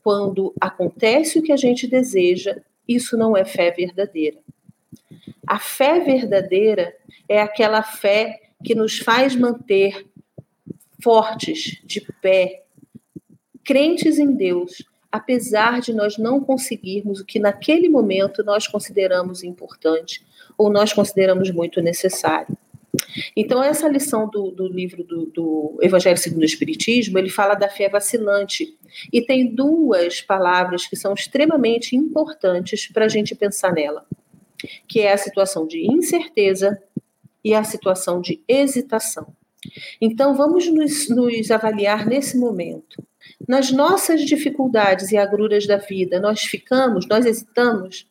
quando 0.04 0.54
acontece 0.60 1.40
o 1.40 1.44
que 1.44 1.52
a 1.52 1.58
gente 1.58 1.88
deseja, 1.88 2.58
isso 2.88 3.16
não 3.16 3.38
é 3.38 3.46
fé 3.46 3.72
verdadeira. 3.72 4.38
A 5.48 5.60
fé 5.60 6.00
verdadeira 6.00 6.96
é 7.30 7.42
aquela 7.42 7.84
fé 7.84 8.42
que 8.64 8.76
nos 8.76 9.00
faz 9.00 9.36
manter 9.36 10.06
fortes, 11.02 11.82
de 11.84 12.02
pé, 12.22 12.64
crentes 13.64 14.18
em 14.18 14.32
Deus, 14.32 14.84
apesar 15.12 15.80
de 15.80 15.94
nós 15.94 16.18
não 16.18 16.42
conseguirmos 16.42 17.20
o 17.20 17.26
que 17.26 17.40
naquele 17.40 17.88
momento 17.88 18.44
nós 18.44 18.68
consideramos 18.68 19.44
importante 19.44 20.26
ou 20.58 20.70
nós 20.70 20.92
consideramos 20.92 21.52
muito 21.52 21.82
necessário. 21.82 22.58
Então, 23.36 23.64
essa 23.64 23.88
lição 23.88 24.30
do, 24.30 24.52
do 24.52 24.68
livro 24.68 25.04
do, 25.04 25.26
do, 25.26 25.80
Evangelho 25.82 26.18
segundo 26.18 26.42
o 26.42 26.46
Espiritismo, 26.46 27.18
ele 27.18 27.30
fala 27.30 27.56
da 27.56 27.70
fé 27.70 27.90
vacilante. 27.90 28.78
E 29.12 29.22
tem 29.22 29.54
duas 29.54 30.22
palavras 30.22 30.86
que 30.86 30.96
são 30.96 31.14
extremamente 31.14 31.96
importantes 31.96 32.88
para 32.88 33.06
a 33.06 33.10
gente 33.10 33.34
pensar 33.34 33.74
nela, 33.74 34.06
que 34.88 35.00
é 35.00 35.14
a 35.14 35.18
situação 35.18 35.66
de 35.66 35.92
incerteza 35.92 36.82
e 37.44 37.54
a 37.54 37.64
situação 37.64 38.22
de 38.22 38.42
hesitação. 38.48 39.28
Então, 40.00 40.36
vamos 40.36 40.68
nos, 40.68 41.10
nos 41.10 41.50
avaliar 41.50 42.06
nesse 42.06 42.38
momento. 42.38 43.04
Nas 43.48 43.72
nossas 43.72 44.22
dificuldades 44.22 45.12
e 45.12 45.18
agruras 45.18 45.66
da 45.66 45.78
vida, 45.78 46.20
nós 46.20 46.42
ficamos, 46.42 47.08
nós 47.08 47.26
hesitamos, 47.26 48.08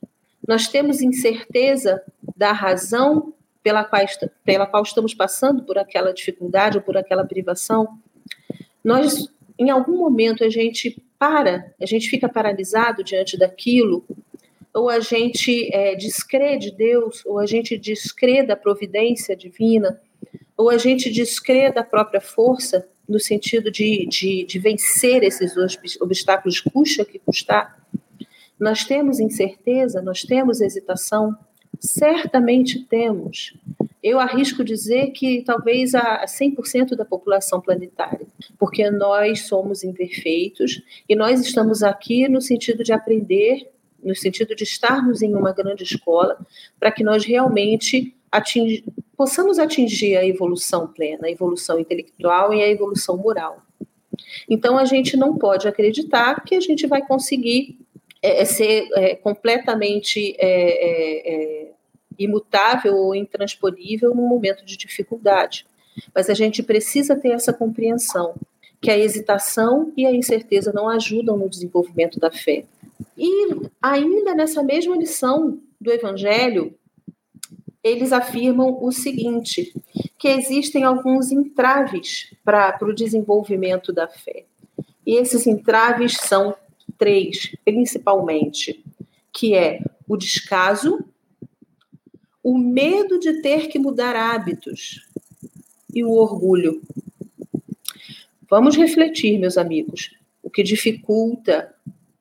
nós 0.46 0.66
temos 0.68 1.00
incerteza 1.00 2.02
da 2.36 2.52
razão 2.52 3.32
pela 3.62 3.84
qual, 3.84 4.02
pela 4.44 4.66
qual 4.66 4.82
estamos 4.82 5.14
passando 5.14 5.62
por 5.62 5.78
aquela 5.78 6.12
dificuldade 6.12 6.78
ou 6.78 6.82
por 6.82 6.96
aquela 6.96 7.24
privação. 7.24 7.98
Nós, 8.82 9.28
em 9.58 9.70
algum 9.70 9.96
momento, 9.96 10.42
a 10.44 10.48
gente 10.48 11.02
para, 11.18 11.72
a 11.80 11.86
gente 11.86 12.08
fica 12.08 12.28
paralisado 12.28 13.04
diante 13.04 13.38
daquilo, 13.38 14.04
ou 14.74 14.88
a 14.88 14.98
gente 14.98 15.72
é, 15.72 15.94
descrê 15.94 16.56
de 16.56 16.72
Deus, 16.72 17.24
ou 17.24 17.38
a 17.38 17.46
gente 17.46 17.78
descrê 17.78 18.42
da 18.42 18.56
providência 18.56 19.36
divina, 19.36 20.00
ou 20.56 20.70
a 20.70 20.78
gente 20.78 21.10
descrê 21.10 21.70
da 21.70 21.84
própria 21.84 22.20
força, 22.20 22.88
no 23.08 23.20
sentido 23.20 23.70
de, 23.70 24.06
de, 24.06 24.44
de 24.44 24.58
vencer 24.58 25.22
esses 25.22 25.54
obstáculos, 26.00 26.60
custa 26.60 27.04
que 27.04 27.18
custar. 27.18 27.80
Nós 28.58 28.84
temos 28.84 29.20
incerteza, 29.20 30.00
nós 30.00 30.22
temos 30.22 30.60
hesitação, 30.60 31.36
certamente 31.82 32.84
temos. 32.84 33.54
Eu 34.00 34.20
arrisco 34.20 34.62
dizer 34.62 35.08
que 35.10 35.42
talvez 35.42 35.94
a 35.94 36.24
100% 36.24 36.94
da 36.94 37.04
população 37.04 37.60
planetária, 37.60 38.26
porque 38.58 38.88
nós 38.90 39.46
somos 39.46 39.82
imperfeitos 39.82 40.80
e 41.08 41.16
nós 41.16 41.40
estamos 41.40 41.82
aqui 41.82 42.28
no 42.28 42.40
sentido 42.40 42.84
de 42.84 42.92
aprender, 42.92 43.68
no 44.02 44.14
sentido 44.14 44.54
de 44.54 44.62
estarmos 44.62 45.22
em 45.22 45.34
uma 45.34 45.52
grande 45.52 45.82
escola, 45.82 46.38
para 46.78 46.92
que 46.92 47.02
nós 47.02 47.24
realmente 47.24 48.14
atingi 48.30 48.84
possamos 49.16 49.58
atingir 49.58 50.16
a 50.16 50.26
evolução 50.26 50.88
plena, 50.88 51.28
a 51.28 51.30
evolução 51.30 51.78
intelectual 51.78 52.52
e 52.52 52.60
a 52.60 52.68
evolução 52.68 53.16
moral. 53.16 53.62
Então, 54.48 54.76
a 54.76 54.84
gente 54.84 55.16
não 55.16 55.36
pode 55.36 55.68
acreditar 55.68 56.42
que 56.42 56.56
a 56.56 56.60
gente 56.60 56.86
vai 56.88 57.06
conseguir 57.06 57.78
é, 58.22 58.42
é 58.42 58.44
ser 58.44 58.88
é, 58.94 59.14
completamente 59.16 60.34
é, 60.38 60.46
é, 60.48 61.34
é, 61.34 61.71
imutável 62.18 62.94
ou 62.94 63.14
intransponível 63.14 64.14
num 64.14 64.28
momento 64.28 64.64
de 64.64 64.76
dificuldade. 64.76 65.66
Mas 66.14 66.30
a 66.30 66.34
gente 66.34 66.62
precisa 66.62 67.16
ter 67.16 67.30
essa 67.30 67.52
compreensão 67.52 68.34
que 68.80 68.90
a 68.90 68.98
hesitação 68.98 69.92
e 69.96 70.04
a 70.04 70.12
incerteza 70.12 70.72
não 70.72 70.88
ajudam 70.88 71.36
no 71.36 71.48
desenvolvimento 71.48 72.18
da 72.18 72.30
fé. 72.30 72.64
E 73.16 73.54
ainda 73.80 74.34
nessa 74.34 74.62
mesma 74.62 74.96
lição 74.96 75.58
do 75.80 75.92
Evangelho, 75.92 76.74
eles 77.82 78.12
afirmam 78.12 78.82
o 78.82 78.90
seguinte: 78.90 79.72
que 80.18 80.28
existem 80.28 80.84
alguns 80.84 81.30
entraves 81.30 82.32
para 82.44 82.78
o 82.82 82.94
desenvolvimento 82.94 83.92
da 83.92 84.08
fé. 84.08 84.44
E 85.06 85.16
esses 85.16 85.46
entraves 85.46 86.16
são 86.16 86.54
três, 86.96 87.54
principalmente, 87.64 88.84
que 89.32 89.54
é 89.54 89.80
o 90.08 90.16
descaso, 90.16 91.04
o 92.42 92.58
medo 92.58 93.18
de 93.18 93.40
ter 93.40 93.68
que 93.68 93.78
mudar 93.78 94.16
hábitos 94.16 95.06
e 95.94 96.04
o 96.04 96.10
orgulho. 96.10 96.82
Vamos 98.48 98.76
refletir, 98.76 99.38
meus 99.38 99.56
amigos, 99.56 100.14
o 100.42 100.50
que 100.50 100.62
dificulta, 100.62 101.74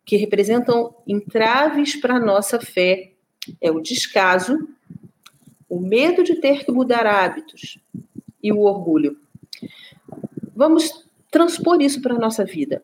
que 0.06 0.16
representam 0.18 0.96
entraves 1.08 1.96
para 1.96 2.16
a 2.16 2.20
nossa 2.20 2.60
fé, 2.60 3.12
é 3.60 3.72
o 3.72 3.82
descaso, 3.82 4.68
o 5.68 5.80
medo 5.80 6.24
de 6.24 6.36
ter 6.36 6.64
que 6.64 6.72
mudar 6.72 7.06
hábitos 7.06 7.80
e 8.44 8.52
o 8.52 8.60
orgulho. 8.60 9.18
Vamos 10.56 11.06
transpor 11.32 11.82
isso 11.82 12.02
para 12.02 12.14
a 12.14 12.20
nossa 12.20 12.46
vida 12.46 12.84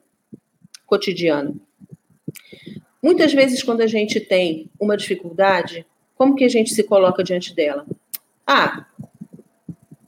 cotidiana. 0.86 1.54
Muitas 3.04 3.34
vezes, 3.34 3.62
quando 3.62 3.82
a 3.82 3.88
gente 3.88 4.20
tem 4.20 4.72
uma 4.80 4.98
dificuldade, 4.98 5.86
como 6.18 6.36
que 6.36 6.44
a 6.44 6.50
gente 6.50 6.74
se 6.74 6.84
coloca 6.84 7.24
diante 7.24 7.54
dela? 7.54 7.86
Ah, 8.46 8.86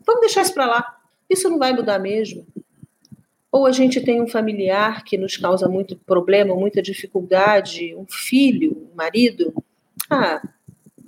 vamos 0.06 0.22
deixar 0.22 0.42
isso 0.42 0.54
para 0.54 0.66
lá. 0.66 1.00
Isso 1.30 1.50
não 1.50 1.60
vai 1.60 1.74
mudar 1.74 2.00
mesmo. 2.00 2.46
Ou 3.52 3.66
a 3.66 3.72
gente 3.72 4.02
tem 4.02 4.22
um 4.22 4.28
familiar 4.28 5.04
que 5.04 5.18
nos 5.18 5.38
causa 5.38 5.68
muito 5.68 5.96
problema, 5.96 6.56
muita 6.56 6.82
dificuldade, 6.82 7.96
um 7.96 8.06
filho, 8.08 8.90
um 8.92 8.96
marido. 8.96 9.54
Ah, 10.10 10.42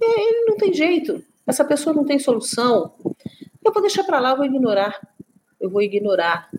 é, 0.02 0.22
ele 0.30 0.46
não 0.46 0.58
tem 0.58 0.74
jeito 0.74 1.24
essa 1.52 1.66
pessoa 1.66 1.96
não 1.96 2.06
tem 2.06 2.20
solução, 2.20 2.94
eu 3.64 3.72
vou 3.72 3.82
deixar 3.82 4.04
para 4.04 4.20
lá, 4.20 4.32
eu 4.32 4.38
vou 4.38 4.46
ignorar. 4.46 5.00
Eu 5.60 5.70
vou 5.70 5.82
ignorar. 5.82 6.50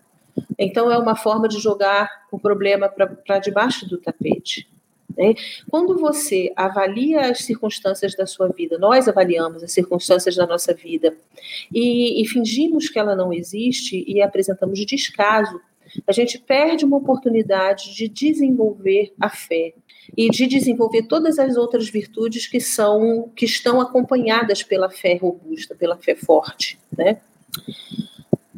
Então, 0.57 0.89
é 0.89 0.97
uma 0.97 1.15
forma 1.15 1.47
de 1.47 1.59
jogar 1.59 2.09
o 2.31 2.39
problema 2.39 2.87
para 2.87 3.39
debaixo 3.39 3.87
do 3.87 3.97
tapete. 3.97 4.69
Né? 5.17 5.33
Quando 5.69 5.97
você 5.97 6.51
avalia 6.55 7.31
as 7.31 7.39
circunstâncias 7.39 8.15
da 8.15 8.25
sua 8.25 8.49
vida, 8.49 8.77
nós 8.77 9.07
avaliamos 9.07 9.63
as 9.63 9.71
circunstâncias 9.71 10.35
da 10.35 10.47
nossa 10.47 10.73
vida 10.73 11.15
e, 11.73 12.21
e 12.21 12.27
fingimos 12.27 12.89
que 12.89 12.99
ela 12.99 13.15
não 13.15 13.31
existe 13.31 14.03
e 14.07 14.21
apresentamos 14.21 14.79
descaso, 14.85 15.59
a 16.07 16.11
gente 16.11 16.39
perde 16.39 16.85
uma 16.85 16.97
oportunidade 16.97 17.93
de 17.95 18.07
desenvolver 18.07 19.13
a 19.19 19.29
fé, 19.29 19.73
e 20.17 20.29
de 20.29 20.47
desenvolver 20.47 21.03
todas 21.03 21.39
as 21.39 21.55
outras 21.55 21.89
virtudes 21.89 22.47
que 22.47 22.59
são 22.59 23.31
que 23.35 23.45
estão 23.45 23.79
acompanhadas 23.79 24.61
pela 24.61 24.89
fé 24.89 25.15
robusta, 25.15 25.75
pela 25.75 25.97
fé 25.97 26.15
forte, 26.15 26.77
né? 26.95 27.21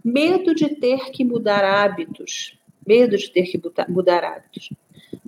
Medo 0.03 0.53
de 0.53 0.69
ter 0.69 1.11
que 1.11 1.23
mudar 1.23 1.63
hábitos. 1.63 2.57
Medo 2.85 3.17
de 3.17 3.31
ter 3.31 3.43
que 3.43 3.59
mudar 3.89 4.23
hábitos. 4.23 4.69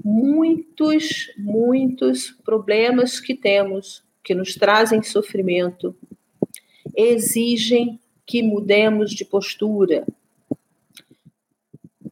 Muitos, 0.04 1.32
muitos 1.38 2.32
problemas 2.46 3.20
que 3.20 3.36
temos, 3.36 4.04
que 4.24 4.36
nos 4.36 4.56
trazem 4.56 5.02
sofrimento, 5.04 5.96
exigem 6.96 8.00
que 8.26 8.44
mudemos 8.44 9.12
de 9.12 9.24
postura. 9.24 10.06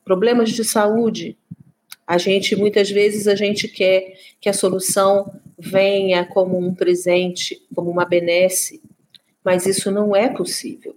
Problemas 0.04 0.52
de 0.52 0.64
saúde. 0.64 1.38
A 2.08 2.18
gente 2.18 2.56
muitas 2.56 2.90
vezes 2.90 3.28
a 3.28 3.36
gente 3.36 3.68
quer 3.68 4.16
que 4.40 4.48
a 4.48 4.54
solução 4.54 5.42
venha 5.58 6.26
como 6.26 6.58
um 6.58 6.74
presente, 6.74 7.62
como 7.74 7.90
uma 7.90 8.06
benesse, 8.06 8.82
mas 9.44 9.66
isso 9.66 9.92
não 9.92 10.16
é 10.16 10.30
possível. 10.30 10.96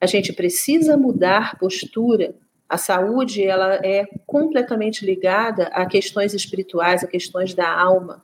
A 0.00 0.06
gente 0.06 0.32
precisa 0.32 0.96
mudar 0.96 1.58
postura. 1.58 2.34
A 2.68 2.76
saúde 2.76 3.42
ela 3.42 3.76
é 3.76 4.06
completamente 4.26 5.04
ligada 5.04 5.68
a 5.68 5.86
questões 5.86 6.34
espirituais, 6.34 7.02
a 7.02 7.06
questões 7.06 7.54
da 7.54 7.70
alma, 7.70 8.22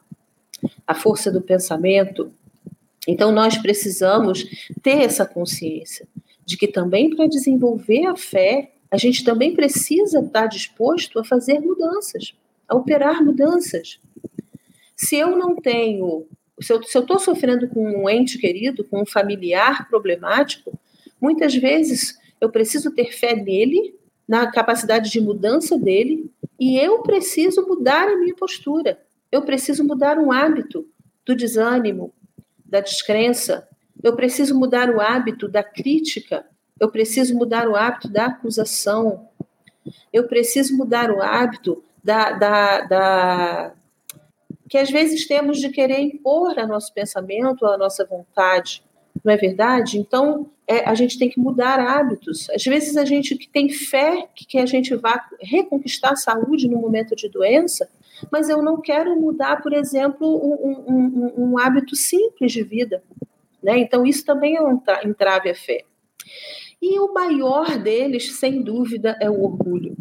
a 0.87 0.95
força 0.95 1.31
do 1.31 1.41
pensamento. 1.41 2.31
Então 3.09 3.33
nós 3.33 3.57
precisamos 3.57 4.45
ter 4.83 5.03
essa 5.03 5.25
consciência 5.25 6.07
de 6.45 6.57
que 6.57 6.69
também 6.69 7.15
para 7.15 7.27
desenvolver 7.27 8.07
a 8.07 8.17
fé, 8.17 8.73
a 8.91 8.99
gente 8.99 9.25
também 9.25 9.55
precisa 9.55 10.21
estar 10.21 10.47
disposto 10.47 11.19
a 11.19 11.25
fazer 11.25 11.59
mudanças, 11.59 12.35
a 12.69 12.77
operar 12.77 13.25
mudanças. 13.25 13.99
Se 14.95 15.17
eu 15.17 15.37
não 15.37 15.57
tenho, 15.57 16.27
se 16.61 16.73
eu 16.73 16.81
estou 16.81 17.19
sofrendo 17.19 17.67
com 17.69 17.83
um 17.83 18.09
ente 18.09 18.39
querido, 18.39 18.85
com 18.85 19.03
um 19.03 19.07
familiar 19.07 19.89
problemático, 19.89 20.79
muitas 21.21 21.55
vezes 21.55 22.19
eu 22.41 22.51
preciso 22.51 22.91
ter 22.91 23.13
fé 23.13 23.35
nele, 23.35 23.95
na 24.27 24.51
capacidade 24.51 25.11
de 25.11 25.21
mudança 25.21 25.79
dele, 25.79 26.31
e 26.59 26.79
eu 26.79 27.03
preciso 27.03 27.67
mudar 27.67 28.09
a 28.09 28.17
minha 28.17 28.35
postura. 28.35 29.01
Eu 29.31 29.43
preciso 29.43 29.85
mudar 29.85 30.19
um 30.19 30.33
hábito 30.33 30.87
do 31.27 31.35
desânimo, 31.35 32.13
da 32.65 32.81
descrença. 32.81 33.69
Eu 34.03 34.15
preciso 34.15 34.59
mudar 34.59 34.91
o 34.91 35.01
hábito 35.01 35.49
da 35.49 35.63
crítica. 35.63 36.47
Eu 36.79 36.91
preciso 36.91 37.35
mudar 37.37 37.69
o 37.69 37.77
hábito 37.77 38.09
da 38.09 38.27
acusação. 38.27 39.29
Eu 40.13 40.27
preciso 40.29 40.77
mudar 40.77 41.11
o 41.11 41.21
hábito 41.21 41.83
da, 42.03 42.33
da, 42.33 42.81
da 42.83 43.75
que 44.69 44.79
às 44.79 44.91
vezes 44.91 45.27
temos 45.27 45.59
de 45.59 45.69
querer 45.71 46.01
impor 46.01 46.59
a 46.59 46.67
nosso 46.67 46.93
pensamento, 46.93 47.67
a 47.67 47.77
nossa 47.77 48.05
vontade, 48.05 48.83
não 49.25 49.33
é 49.33 49.37
verdade? 49.37 49.99
Então, 49.99 50.51
é, 50.67 50.89
a 50.89 50.95
gente 50.95 51.19
tem 51.19 51.29
que 51.29 51.39
mudar 51.39 51.79
hábitos. 51.79 52.49
Às 52.51 52.65
vezes 52.65 52.97
a 52.97 53.05
gente 53.05 53.37
que 53.37 53.49
tem 53.49 53.69
fé 53.69 54.29
que, 54.35 54.59
a 54.59 54.67
gente 54.67 54.95
vá 54.95 55.25
reconquistar 55.41 56.13
a 56.13 56.17
saúde 56.17 56.69
no 56.69 56.79
momento 56.79 57.15
de 57.15 57.29
doença, 57.29 57.89
mas 58.31 58.49
eu 58.49 58.63
não 58.63 58.81
quero 58.81 59.19
mudar, 59.21 59.63
por 59.63 59.73
exemplo, 59.73 60.27
um, 60.27 60.85
um, 60.89 61.35
um 61.37 61.59
hábito 61.59 61.95
simples 61.97 62.53
de 62.53 62.63
vida. 62.63 63.03
Né? 63.63 63.79
Então, 63.79 64.07
isso 64.07 64.25
também 64.25 64.57
é 64.57 64.63
um 64.63 64.81
entrave 65.05 65.51
à 65.51 65.55
fé. 65.55 65.85
E 66.81 66.99
o 66.99 67.13
maior 67.13 67.79
deles, 67.79 68.37
sem 68.37 68.63
dúvida, 68.63 69.17
é 69.21 69.31
o 69.31 69.43
orgulho. 69.43 69.97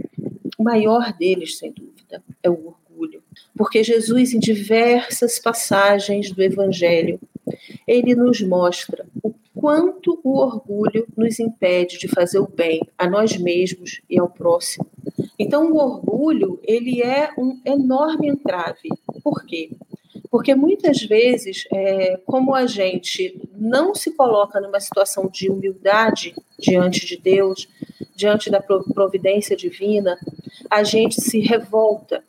O 0.58 0.64
maior 0.64 1.14
deles, 1.14 1.58
sem 1.58 1.72
dúvida, 1.72 2.24
é 2.42 2.50
o 2.50 2.54
orgulho 2.54 2.84
porque 3.56 3.84
Jesus, 3.84 4.34
em 4.34 4.40
diversas 4.40 5.40
passagens 5.40 6.32
do 6.32 6.42
Evangelho, 6.42 7.20
ele 7.88 8.16
nos 8.16 8.42
mostra 8.42 9.06
o 9.22 9.33
quanto 9.64 10.20
o 10.26 10.40
orgulho 10.40 11.08
nos 11.16 11.40
impede 11.40 11.98
de 11.98 12.10
fazer 12.10 12.38
o 12.38 12.50
bem 12.50 12.82
a 12.98 13.10
nós 13.10 13.38
mesmos 13.38 14.02
e 14.10 14.20
ao 14.20 14.28
próximo. 14.28 14.86
Então, 15.40 15.72
o 15.72 15.78
orgulho 15.78 16.60
ele 16.66 17.02
é 17.02 17.32
um 17.38 17.58
enorme 17.64 18.28
entrave. 18.28 18.90
Por 19.24 19.46
quê? 19.46 19.70
Porque 20.30 20.54
muitas 20.54 21.02
vezes, 21.02 21.66
é, 21.72 22.20
como 22.26 22.54
a 22.54 22.68
gente 22.68 23.40
não 23.56 23.96
se 23.96 24.12
coloca 24.12 24.60
numa 24.60 24.82
situação 24.82 25.30
de 25.30 25.50
humildade 25.50 26.36
diante 26.60 27.06
de 27.06 27.16
Deus, 27.16 27.70
diante 28.14 28.50
da 28.50 28.62
providência 28.62 29.56
divina, 29.56 30.20
a 30.70 30.84
gente 30.84 31.22
se 31.22 31.40
revolta 31.40 32.22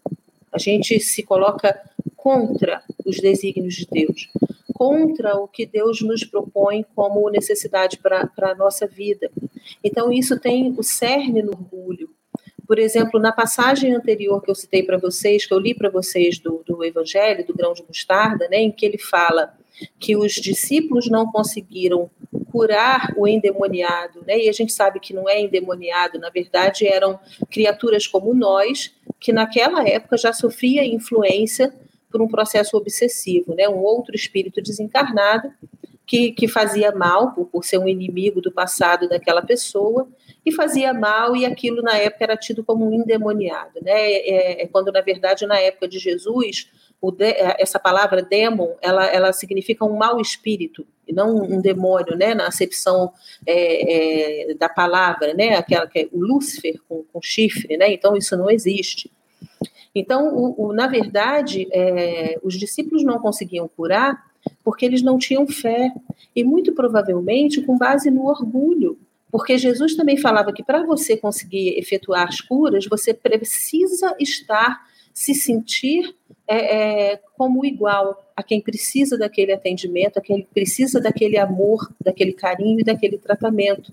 a 0.54 0.58
gente 0.58 1.00
se 1.00 1.24
coloca 1.24 1.76
contra 2.16 2.80
os 3.04 3.16
desígnios 3.16 3.74
de 3.74 3.86
Deus, 3.90 4.28
contra 4.74 5.36
o 5.36 5.48
que 5.48 5.64
Deus 5.64 6.02
nos 6.02 6.24
propõe 6.24 6.84
como 6.94 7.30
necessidade 7.30 7.96
para 7.98 8.28
a 8.42 8.54
nossa 8.54 8.86
vida. 8.86 9.30
Então, 9.82 10.12
isso 10.12 10.38
tem 10.38 10.74
o 10.76 10.82
cerne 10.82 11.42
no 11.42 11.52
orgulho. 11.52 12.10
Por 12.66 12.78
exemplo, 12.78 13.20
na 13.20 13.30
passagem 13.30 13.94
anterior 13.94 14.42
que 14.42 14.50
eu 14.50 14.54
citei 14.54 14.82
para 14.82 14.98
vocês, 14.98 15.46
que 15.46 15.54
eu 15.54 15.58
li 15.58 15.74
para 15.74 15.90
vocês 15.90 16.38
do, 16.38 16.62
do 16.66 16.84
Evangelho, 16.84 17.46
do 17.46 17.54
grão 17.54 17.72
de 17.72 17.84
mostarda, 17.86 18.48
né, 18.48 18.58
em 18.58 18.72
que 18.72 18.84
ele 18.84 18.98
fala 18.98 19.54
que 19.98 20.16
os 20.16 20.32
discípulos 20.32 21.08
não 21.08 21.30
conseguiram 21.30 22.10
curar 22.50 23.12
o 23.16 23.26
endemoniado, 23.26 24.22
né? 24.26 24.38
E 24.38 24.48
a 24.48 24.52
gente 24.52 24.72
sabe 24.72 25.00
que 25.00 25.12
não 25.12 25.28
é 25.28 25.40
endemoniado, 25.40 26.18
na 26.18 26.30
verdade 26.30 26.86
eram 26.86 27.18
criaturas 27.50 28.06
como 28.06 28.32
nós, 28.32 28.94
que 29.18 29.32
naquela 29.32 29.86
época 29.86 30.16
já 30.16 30.32
sofria 30.32 30.84
influência 30.84 31.74
por 32.14 32.22
um 32.22 32.28
processo 32.28 32.76
obsessivo, 32.76 33.56
né? 33.56 33.68
Um 33.68 33.82
outro 33.82 34.14
espírito 34.14 34.62
desencarnado 34.62 35.52
que, 36.06 36.30
que 36.30 36.46
fazia 36.46 36.92
mal 36.92 37.32
por, 37.32 37.46
por 37.46 37.64
ser 37.64 37.78
um 37.78 37.88
inimigo 37.88 38.40
do 38.40 38.52
passado 38.52 39.08
daquela 39.08 39.42
pessoa 39.42 40.06
e 40.46 40.52
fazia 40.52 40.94
mal 40.94 41.34
e 41.34 41.44
aquilo 41.44 41.82
na 41.82 41.96
época 41.96 42.22
era 42.22 42.36
tido 42.36 42.62
como 42.62 42.88
um 42.88 42.94
endemoniado, 42.94 43.80
né? 43.82 44.12
É, 44.12 44.62
é 44.62 44.66
quando 44.68 44.92
na 44.92 45.00
verdade 45.00 45.44
na 45.44 45.58
época 45.58 45.88
de 45.88 45.98
Jesus 45.98 46.70
de, 47.10 47.32
é, 47.32 47.56
essa 47.58 47.80
palavra 47.80 48.22
demon, 48.22 48.76
ela, 48.80 49.06
ela 49.06 49.32
significa 49.32 49.84
um 49.84 49.96
mau 49.96 50.20
espírito, 50.20 50.86
e 51.06 51.12
não 51.12 51.36
um 51.36 51.60
demônio, 51.60 52.16
né, 52.16 52.32
na 52.32 52.46
acepção 52.46 53.12
é, 53.44 54.52
é, 54.52 54.54
da 54.54 54.68
palavra, 54.68 55.34
né, 55.34 55.56
aquela 55.56 55.86
que 55.88 55.98
é 55.98 56.08
o 56.12 56.18
Lúcifer 56.18 56.80
com, 56.88 57.04
com 57.12 57.20
chifre, 57.20 57.76
né, 57.76 57.92
então 57.92 58.16
isso 58.16 58.36
não 58.36 58.48
existe. 58.48 59.10
Então, 59.94 60.34
o, 60.34 60.66
o 60.68 60.72
na 60.72 60.86
verdade, 60.86 61.68
é, 61.72 62.38
os 62.42 62.58
discípulos 62.58 63.04
não 63.04 63.18
conseguiam 63.18 63.68
curar 63.68 64.34
porque 64.62 64.84
eles 64.84 65.02
não 65.02 65.18
tinham 65.18 65.46
fé, 65.46 65.90
e 66.34 66.44
muito 66.44 66.72
provavelmente 66.72 67.62
com 67.62 67.78
base 67.78 68.10
no 68.10 68.26
orgulho, 68.26 68.98
porque 69.30 69.58
Jesus 69.58 69.96
também 69.96 70.16
falava 70.16 70.52
que 70.52 70.62
para 70.62 70.84
você 70.84 71.16
conseguir 71.16 71.78
efetuar 71.78 72.28
as 72.28 72.40
curas, 72.40 72.86
você 72.86 73.12
precisa 73.12 74.14
estar, 74.20 74.86
se 75.12 75.34
sentir 75.34 76.14
é, 76.46 77.12
é, 77.12 77.20
como 77.36 77.64
igual 77.64 78.22
a 78.36 78.42
quem 78.42 78.60
precisa 78.60 79.18
daquele 79.18 79.52
atendimento, 79.52 80.18
a 80.18 80.22
quem 80.22 80.46
precisa 80.54 81.00
daquele 81.00 81.38
amor, 81.38 81.90
daquele 82.00 82.32
carinho 82.32 82.80
e 82.80 82.84
daquele 82.84 83.18
tratamento. 83.18 83.92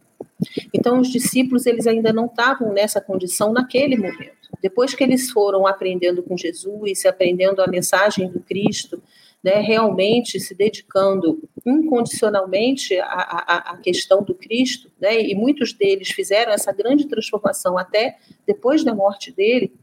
Então, 0.74 1.00
os 1.00 1.10
discípulos 1.10 1.66
eles 1.66 1.88
ainda 1.88 2.12
não 2.12 2.26
estavam 2.26 2.74
nessa 2.74 3.00
condição 3.00 3.52
naquele 3.52 3.98
momento. 3.98 4.50
Depois 4.62 4.94
que 4.94 5.04
eles 5.04 5.30
foram 5.32 5.66
aprendendo 5.66 6.22
com 6.24 6.38
Jesus, 6.38 7.06
aprendendo 7.06 7.62
a 7.62 7.68
mensagem 7.68 8.30
do 8.30 8.40
Cristo, 8.40 9.02
né, 9.44 9.60
realmente 9.60 10.40
se 10.40 10.54
dedicando 10.54 11.42
incondicionalmente 11.66 13.00
à, 13.00 13.06
à, 13.06 13.72
à, 13.72 13.78
questão 13.78 14.24
do 14.24 14.36
Cristo, 14.36 14.92
né, 15.00 15.20
e 15.20 15.34
muitos 15.34 15.74
deles 15.74 16.10
fizeram 16.10 16.52
essa 16.52 16.72
grande 16.72 17.08
transformação 17.08 17.78
até 17.78 18.18
depois 18.46 18.84
da 18.84 18.94
morte 18.94 19.32
dele, 19.32 19.74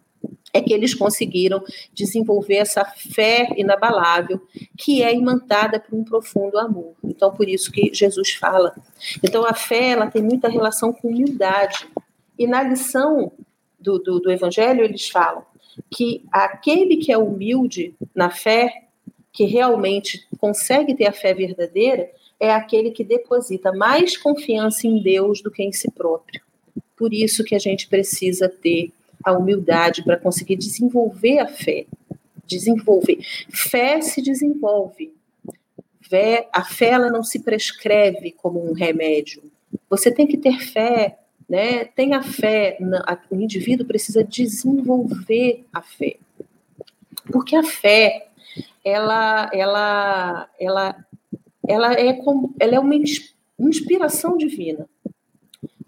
é 0.53 0.61
que 0.61 0.73
eles 0.73 0.95
conseguiram 0.95 1.63
desenvolver 1.93 2.57
essa 2.57 2.85
fé 2.85 3.49
inabalável 3.57 4.41
que 4.77 5.03
é 5.03 5.15
imantada 5.15 5.79
por 5.79 5.99
um 5.99 6.05
profundo 6.05 6.59
amor. 6.59 6.95
Então, 7.05 7.33
por 7.33 7.49
isso 7.49 7.71
que 7.71 7.93
Jesus 7.93 8.33
fala. 8.33 8.75
Então, 9.23 9.45
a 9.45 9.55
fé 9.55 9.91
ela 9.91 10.07
tem 10.07 10.23
muita 10.23 10.49
relação 10.49 10.93
com 10.93 11.09
humildade. 11.09 11.87
E 12.39 12.47
na 12.47 12.63
lição 12.63 13.33
do, 13.79 13.99
do, 13.99 14.21
do 14.21 14.31
Evangelho, 14.31 14.85
eles 14.85 15.09
falam 15.09 15.45
que 15.91 16.25
aquele 16.33 16.97
que 16.97 17.13
é 17.13 17.19
humilde 17.19 17.95
na 18.15 18.31
fé, 18.31 18.89
que 19.33 19.45
realmente 19.45 20.27
consegue 20.39 20.95
ter 20.95 21.07
a 21.07 21.13
fé 21.13 21.35
verdadeira, 21.35 22.11
é 22.41 22.53
aquele 22.53 22.91
que 22.91 23.05
deposita 23.05 23.73
mais 23.73 24.17
confiança 24.17 24.87
em 24.87 25.03
Deus 25.03 25.43
do 25.43 25.51
que 25.51 25.63
em 25.63 25.73
si 25.73 25.91
próprio. 25.91 26.41
Por 26.97 27.13
isso 27.13 27.45
que 27.45 27.55
a 27.55 27.59
gente 27.59 27.89
precisa 27.89 28.49
ter 28.49 28.93
a 29.25 29.33
humildade 29.33 30.03
para 30.03 30.17
conseguir 30.17 30.57
desenvolver 30.57 31.41
a 31.41 31.49
fé. 31.49 31.87
Desenvolver. 32.47 33.19
Fé 33.51 34.01
se 34.01 34.23
desenvolve. 34.23 35.13
Fé, 36.01 36.49
a 36.53 36.65
fé 36.65 36.91
ela 36.91 37.11
não 37.11 37.23
se 37.23 37.41
prescreve 37.41 38.33
como 38.33 38.67
um 38.67 38.73
remédio. 38.73 39.43
Você 39.91 40.11
tem 40.11 40.27
que 40.27 40.39
ter 40.39 40.59
fé, 40.59 41.19
né? 41.49 41.85
Tenha 41.85 42.23
fé. 42.23 42.79
O 43.31 43.37
indivíduo 43.37 43.87
precisa 43.87 44.25
desenvolver 44.25 45.67
a 45.73 45.83
fé. 45.83 46.17
Porque 47.31 47.55
a 47.55 47.63
fé, 47.63 48.29
ela, 48.85 49.51
ela, 49.53 50.49
ela, 50.59 51.07
ela 51.67 51.93
é 51.93 52.15
como, 52.15 52.55
ela 52.59 52.77
é 52.77 52.81
uma 52.81 52.95
inspiração 53.59 54.37
divina. 54.37 54.89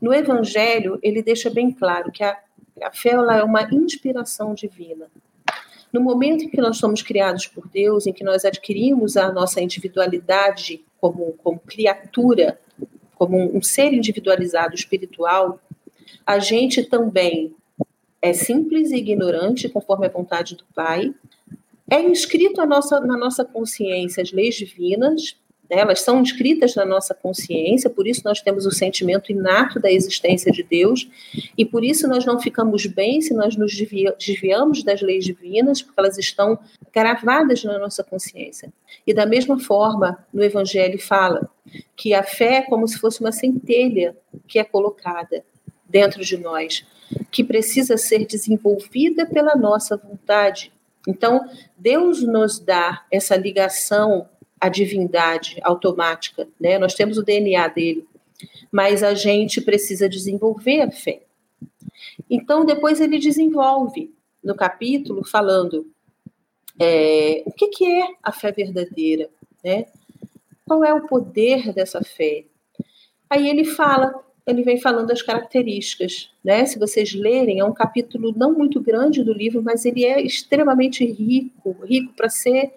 no 0.00 0.14
Evangelho, 0.14 0.98
ele 1.02 1.22
deixa 1.22 1.50
bem 1.50 1.70
claro 1.70 2.10
que 2.10 2.22
a, 2.22 2.36
a 2.82 2.90
fé 2.90 3.10
é 3.10 3.44
uma 3.44 3.62
inspiração 3.72 4.54
divina. 4.54 5.06
No 5.92 6.00
momento 6.00 6.44
em 6.44 6.48
que 6.48 6.60
nós 6.60 6.78
somos 6.78 7.02
criados 7.02 7.46
por 7.46 7.68
Deus, 7.68 8.06
em 8.06 8.12
que 8.12 8.22
nós 8.22 8.44
adquirimos 8.44 9.16
a 9.16 9.32
nossa 9.32 9.60
individualidade 9.60 10.84
como, 11.00 11.32
como 11.42 11.58
criatura, 11.58 12.60
como 13.16 13.36
um, 13.36 13.58
um 13.58 13.62
ser 13.62 13.92
individualizado 13.92 14.74
espiritual, 14.74 15.60
a 16.24 16.38
gente 16.38 16.84
também 16.84 17.54
é 18.22 18.32
simples 18.32 18.90
e 18.90 18.96
ignorante, 18.96 19.68
conforme 19.68 20.06
a 20.06 20.10
vontade 20.10 20.54
do 20.54 20.64
Pai. 20.74 21.12
É 21.90 22.00
inscrito 22.00 22.64
nossa, 22.66 23.00
na 23.00 23.16
nossa 23.16 23.44
consciência 23.44 24.22
as 24.22 24.30
leis 24.30 24.54
divinas, 24.54 25.36
né? 25.70 25.78
elas 25.78 26.00
são 26.00 26.20
inscritas 26.20 26.74
na 26.74 26.84
nossa 26.84 27.14
consciência, 27.14 27.88
por 27.88 28.06
isso 28.06 28.22
nós 28.24 28.40
temos 28.40 28.66
o 28.66 28.70
sentimento 28.70 29.30
inato 29.30 29.78
da 29.78 29.90
existência 29.90 30.50
de 30.50 30.62
Deus, 30.62 31.08
e 31.56 31.64
por 31.64 31.84
isso 31.84 32.08
nós 32.08 32.24
não 32.24 32.40
ficamos 32.40 32.84
bem 32.86 33.20
se 33.20 33.32
nós 33.32 33.56
nos 33.56 33.72
desviamos 34.18 34.82
das 34.82 35.00
leis 35.00 35.24
divinas, 35.24 35.80
porque 35.80 36.00
elas 36.00 36.18
estão 36.18 36.58
gravadas 36.92 37.62
na 37.62 37.78
nossa 37.78 38.02
consciência. 38.02 38.72
E 39.06 39.14
da 39.14 39.24
mesma 39.24 39.58
forma, 39.60 40.18
no 40.34 40.42
Evangelho 40.42 40.98
fala 40.98 41.48
que 41.96 42.12
a 42.12 42.22
fé 42.22 42.56
é 42.56 42.62
como 42.62 42.88
se 42.88 42.98
fosse 42.98 43.20
uma 43.20 43.30
centelha 43.30 44.16
que 44.48 44.58
é 44.58 44.64
colocada 44.64 45.44
dentro 45.88 46.24
de 46.24 46.36
nós, 46.36 46.84
que 47.30 47.44
precisa 47.44 47.96
ser 47.96 48.26
desenvolvida 48.26 49.26
pela 49.26 49.54
nossa 49.54 49.96
vontade. 49.96 50.72
Então, 51.06 51.44
Deus 51.76 52.22
nos 52.22 52.58
dá 52.58 53.04
essa 53.10 53.36
ligação 53.36 54.28
a 54.60 54.68
divindade 54.68 55.58
automática, 55.62 56.46
né? 56.60 56.78
Nós 56.78 56.94
temos 56.94 57.16
o 57.16 57.22
DNA 57.22 57.66
dele, 57.68 58.06
mas 58.70 59.02
a 59.02 59.14
gente 59.14 59.60
precisa 59.60 60.08
desenvolver 60.08 60.82
a 60.82 60.90
fé. 60.90 61.22
Então, 62.28 62.64
depois 62.64 63.00
ele 63.00 63.18
desenvolve 63.18 64.12
no 64.42 64.54
capítulo 64.54 65.24
falando 65.24 65.86
é, 66.78 67.42
o 67.46 67.52
que, 67.52 67.68
que 67.68 67.86
é 67.86 68.08
a 68.22 68.32
fé 68.32 68.52
verdadeira, 68.52 69.28
né? 69.64 69.86
Qual 70.66 70.84
é 70.84 70.94
o 70.94 71.06
poder 71.06 71.72
dessa 71.72 72.02
fé? 72.02 72.44
Aí 73.28 73.48
ele 73.48 73.64
fala, 73.64 74.14
ele 74.46 74.62
vem 74.62 74.80
falando 74.80 75.08
das 75.08 75.22
características, 75.22 76.30
né? 76.44 76.64
Se 76.64 76.78
vocês 76.78 77.12
lerem, 77.12 77.60
é 77.60 77.64
um 77.64 77.72
capítulo 77.72 78.32
não 78.36 78.52
muito 78.52 78.80
grande 78.80 79.22
do 79.22 79.32
livro, 79.32 79.62
mas 79.62 79.84
ele 79.84 80.04
é 80.04 80.20
extremamente 80.20 81.04
rico, 81.04 81.76
rico 81.84 82.12
para 82.14 82.28
ser 82.28 82.72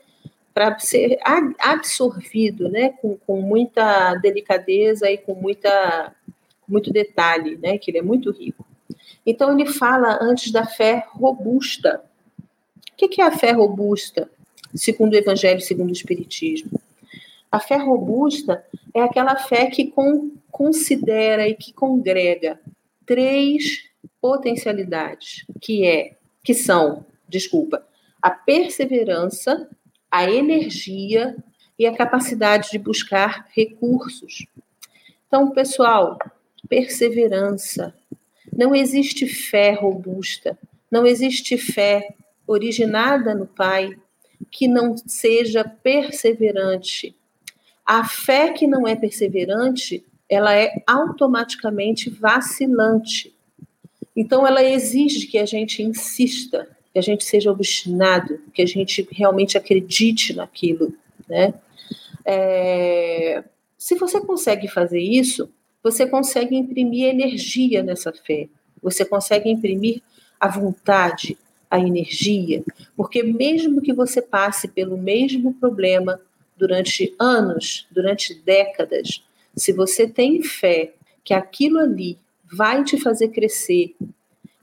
para 0.54 0.78
ser 0.80 1.18
absorvido, 1.60 2.70
né, 2.70 2.90
com, 3.02 3.18
com 3.18 3.42
muita 3.42 4.16
delicadeza 4.16 5.10
e 5.10 5.18
com 5.18 5.34
muita 5.34 6.16
muito 6.68 6.94
detalhe, 6.94 7.58
né, 7.58 7.78
que 7.78 7.92
ele 7.92 7.98
é 7.98 8.02
muito 8.02 8.32
rico. 8.32 8.66
Então 9.26 9.58
ele 9.58 9.72
fala 9.72 10.18
antes 10.22 10.52
da 10.52 10.66
fé 10.66 11.06
robusta. 11.12 12.04
O 12.92 12.96
que 12.96 13.22
é 13.22 13.26
a 13.26 13.38
fé 13.38 13.52
robusta, 13.52 14.30
segundo 14.74 15.14
o 15.14 15.18
Evangelho, 15.18 15.60
segundo 15.60 15.90
o 15.90 15.94
Espiritismo? 15.94 16.80
A 17.52 17.60
fé 17.60 17.78
robusta 17.78 18.66
é 18.94 19.02
aquela 19.02 19.36
fé 19.36 19.68
que 19.68 19.88
com, 19.88 20.32
considera 20.50 21.48
e 21.48 21.54
que 21.54 21.74
congrega 21.74 22.60
três 23.06 23.84
potencialidades, 24.22 25.46
que 25.62 25.86
é, 25.86 26.16
que 26.44 26.54
são, 26.54 27.06
desculpa, 27.28 27.86
a 28.22 28.32
perseverança, 28.32 29.70
a 30.14 30.30
energia 30.30 31.36
e 31.78 31.88
a 31.88 31.98
capacidade 31.98 32.70
de 32.70 32.78
buscar 32.78 33.48
recursos. 33.52 34.46
Então, 35.26 35.50
pessoal, 35.50 36.20
perseverança. 36.70 37.96
Não 38.56 38.76
existe 38.76 39.26
fé 39.26 39.72
robusta, 39.72 40.56
não 40.92 41.08
existe 41.08 41.58
fé 41.58 42.14
originada 42.46 43.34
no 43.34 43.48
Pai 43.48 43.98
que 44.52 44.68
não 44.68 44.96
seja 44.96 45.64
perseverante. 45.64 47.16
A 47.84 48.04
fé 48.04 48.54
que 48.54 48.68
não 48.68 48.88
é 48.88 48.96
perseverante, 48.96 50.06
ela 50.30 50.54
é 50.54 50.84
automaticamente 50.86 52.12
vacilante. 52.12 53.34
Então, 54.16 54.46
ela 54.46 54.64
exige 54.64 55.26
que 55.26 55.40
a 55.40 55.46
gente 55.48 55.82
insista, 55.82 56.70
que 56.94 57.00
a 57.00 57.02
gente 57.02 57.24
seja 57.26 57.52
obstinado, 57.52 58.40
que 58.54 58.62
a 58.62 58.66
gente 58.66 59.08
realmente 59.12 59.58
acredite 59.58 60.34
naquilo, 60.34 60.94
né? 61.28 61.54
É, 62.24 63.44
se 63.78 63.96
você 63.96 64.22
consegue 64.22 64.68
fazer 64.68 65.02
isso, 65.02 65.50
você 65.82 66.08
consegue 66.08 66.56
imprimir 66.56 67.10
energia 67.10 67.82
nessa 67.84 68.14
fé, 68.14 68.48
você 68.82 69.04
consegue 69.04 69.50
imprimir 69.50 70.02
a 70.40 70.48
vontade, 70.48 71.38
a 71.70 71.80
energia, 71.80 72.64
porque 72.96 73.24
mesmo 73.24 73.82
que 73.82 73.92
você 73.92 74.22
passe 74.22 74.68
pelo 74.68 74.98
mesmo 74.98 75.54
problema 75.56 76.22
durante 76.56 77.14
anos, 77.20 77.88
durante 77.92 78.36
décadas, 78.36 79.24
se 79.56 79.74
você 79.74 80.08
tem 80.08 80.42
fé 80.44 80.94
que 81.24 81.34
aquilo 81.34 81.80
ali 81.80 82.18
vai 82.44 82.84
te 82.84 82.98
fazer 83.00 83.30
crescer, 83.30 83.96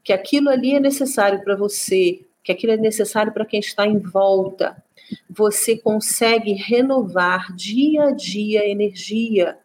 que 0.02 0.12
aquilo 0.12 0.48
ali 0.48 0.74
é 0.74 0.80
necessário 0.80 1.42
para 1.42 1.56
você, 1.56 2.20
que 2.42 2.52
aquilo 2.52 2.72
é 2.72 2.76
necessário 2.76 3.32
para 3.32 3.44
quem 3.44 3.60
está 3.60 3.86
em 3.86 3.98
volta. 3.98 4.82
Você 5.28 5.76
consegue 5.76 6.52
renovar 6.52 7.54
dia 7.54 8.04
a 8.04 8.10
dia 8.12 8.68
energia. 8.68 9.58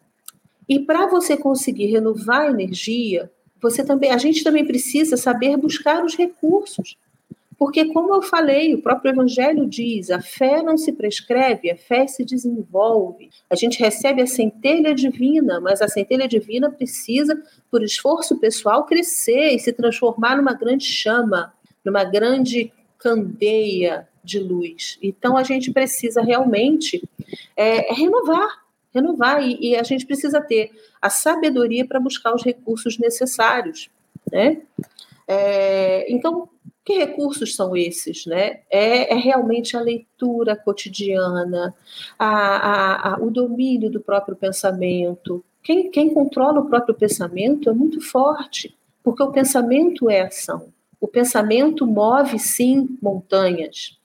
E 0.68 0.80
para 0.80 1.06
você 1.06 1.36
conseguir 1.36 1.86
renovar 1.86 2.50
energia, 2.50 3.30
você 3.60 3.84
também, 3.84 4.10
a 4.10 4.18
gente 4.18 4.44
também 4.44 4.64
precisa 4.64 5.16
saber 5.16 5.56
buscar 5.56 6.04
os 6.04 6.16
recursos. 6.16 6.96
Porque, 7.58 7.86
como 7.92 8.14
eu 8.14 8.22
falei, 8.22 8.74
o 8.74 8.82
próprio 8.82 9.12
Evangelho 9.12 9.66
diz: 9.66 10.10
a 10.10 10.20
fé 10.20 10.62
não 10.62 10.76
se 10.76 10.92
prescreve, 10.92 11.70
a 11.70 11.76
fé 11.76 12.06
se 12.06 12.24
desenvolve. 12.24 13.30
A 13.48 13.54
gente 13.54 13.78
recebe 13.78 14.20
a 14.20 14.26
centelha 14.26 14.94
divina, 14.94 15.60
mas 15.60 15.80
a 15.80 15.88
centelha 15.88 16.28
divina 16.28 16.70
precisa, 16.70 17.42
por 17.70 17.82
esforço 17.82 18.38
pessoal, 18.38 18.84
crescer 18.84 19.54
e 19.54 19.58
se 19.58 19.72
transformar 19.72 20.36
numa 20.36 20.52
grande 20.52 20.84
chama, 20.84 21.54
numa 21.84 22.04
grande 22.04 22.72
candeia 22.98 24.06
de 24.22 24.38
luz. 24.38 24.98
Então, 25.02 25.36
a 25.36 25.42
gente 25.42 25.72
precisa 25.72 26.22
realmente 26.22 27.02
é, 27.56 27.92
renovar 27.94 28.66
renovar 28.94 29.42
e, 29.42 29.58
e, 29.60 29.76
a 29.76 29.82
gente 29.82 30.06
precisa 30.06 30.40
ter 30.40 30.70
a 31.02 31.10
sabedoria 31.10 31.86
para 31.86 32.00
buscar 32.00 32.34
os 32.34 32.42
recursos 32.42 32.98
necessários, 32.98 33.90
né? 34.32 34.62
É, 35.28 36.10
então, 36.10 36.48
que 36.86 36.96
recursos 36.96 37.56
são 37.56 37.76
esses? 37.76 38.24
Né? 38.26 38.60
É, 38.70 39.12
é 39.12 39.16
realmente 39.16 39.76
a 39.76 39.80
leitura 39.80 40.54
cotidiana, 40.54 41.74
a, 42.16 42.28
a, 42.28 43.14
a, 43.14 43.20
o 43.20 43.28
domínio 43.28 43.90
do 43.90 44.00
próprio 44.00 44.36
pensamento. 44.36 45.44
Quem, 45.64 45.90
quem 45.90 46.14
controla 46.14 46.60
o 46.60 46.68
próprio 46.68 46.94
pensamento 46.94 47.68
é 47.68 47.72
muito 47.72 48.00
forte, 48.00 48.78
porque 49.02 49.20
o 49.20 49.32
pensamento 49.32 50.08
é 50.08 50.20
ação. 50.20 50.72
O 51.00 51.08
pensamento 51.08 51.84
move, 51.84 52.38
sim, 52.38 52.96
montanhas, 53.02 53.98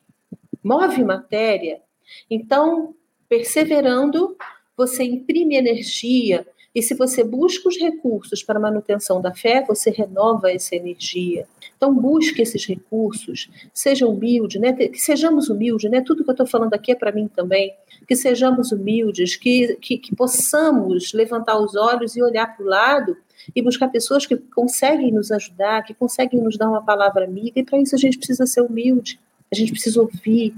move 0.64 1.04
matéria. 1.04 1.82
Então, 2.28 2.96
perseverando, 3.30 4.36
você 4.76 5.04
imprime 5.04 5.56
energia, 5.56 6.48
e 6.74 6.82
se 6.82 6.94
você 6.94 7.24
busca 7.24 7.68
os 7.68 7.78
recursos 7.78 8.42
para 8.42 8.60
manutenção 8.60 9.22
da 9.22 9.34
fé, 9.34 9.64
você 9.68 9.90
renova 9.90 10.52
essa 10.52 10.76
energia. 10.76 11.46
Então, 11.76 11.94
busque 11.94 12.42
esses 12.42 12.66
recursos, 12.66 13.50
seja 13.74 14.08
humilde, 14.08 14.58
né? 14.58 14.72
que 14.72 15.00
sejamos 15.00 15.50
humildes, 15.50 15.92
né? 15.92 16.02
tudo 16.02 16.24
que 16.24 16.30
eu 16.30 16.34
estou 16.34 16.48
falando 16.48 16.74
aqui 16.74 16.92
é 16.92 16.96
para 16.96 17.12
mim 17.12 17.28
também, 17.28 17.74
que 18.08 18.16
sejamos 18.16 18.72
humildes, 18.72 19.36
que, 19.36 19.76
que, 19.82 19.98
que 19.98 20.16
possamos 20.16 21.12
levantar 21.14 21.60
os 21.60 21.76
olhos 21.76 22.16
e 22.16 22.22
olhar 22.22 22.56
para 22.56 22.66
o 22.66 22.70
lado 22.70 23.18
e 23.56 23.62
buscar 23.62 23.90
pessoas 23.90 24.26
que 24.26 24.38
conseguem 24.38 25.12
nos 25.12 25.32
ajudar, 25.32 25.84
que 25.84 25.94
conseguem 25.94 26.40
nos 26.40 26.58
dar 26.58 26.70
uma 26.70 26.84
palavra 26.84 27.26
amiga, 27.26 27.60
e 27.60 27.64
para 27.64 27.80
isso 27.80 27.96
a 27.96 27.98
gente 27.98 28.18
precisa 28.18 28.46
ser 28.46 28.62
humilde, 28.62 29.20
a 29.52 29.56
gente 29.56 29.72
precisa 29.72 30.02
ouvir. 30.02 30.56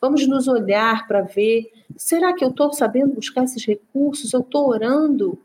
Vamos 0.00 0.26
nos 0.26 0.48
olhar 0.48 1.06
para 1.06 1.22
ver: 1.22 1.70
será 1.96 2.32
que 2.32 2.44
eu 2.44 2.50
estou 2.50 2.72
sabendo 2.72 3.14
buscar 3.14 3.44
esses 3.44 3.64
recursos? 3.64 4.32
Eu 4.32 4.40
estou 4.40 4.68
orando? 4.68 5.38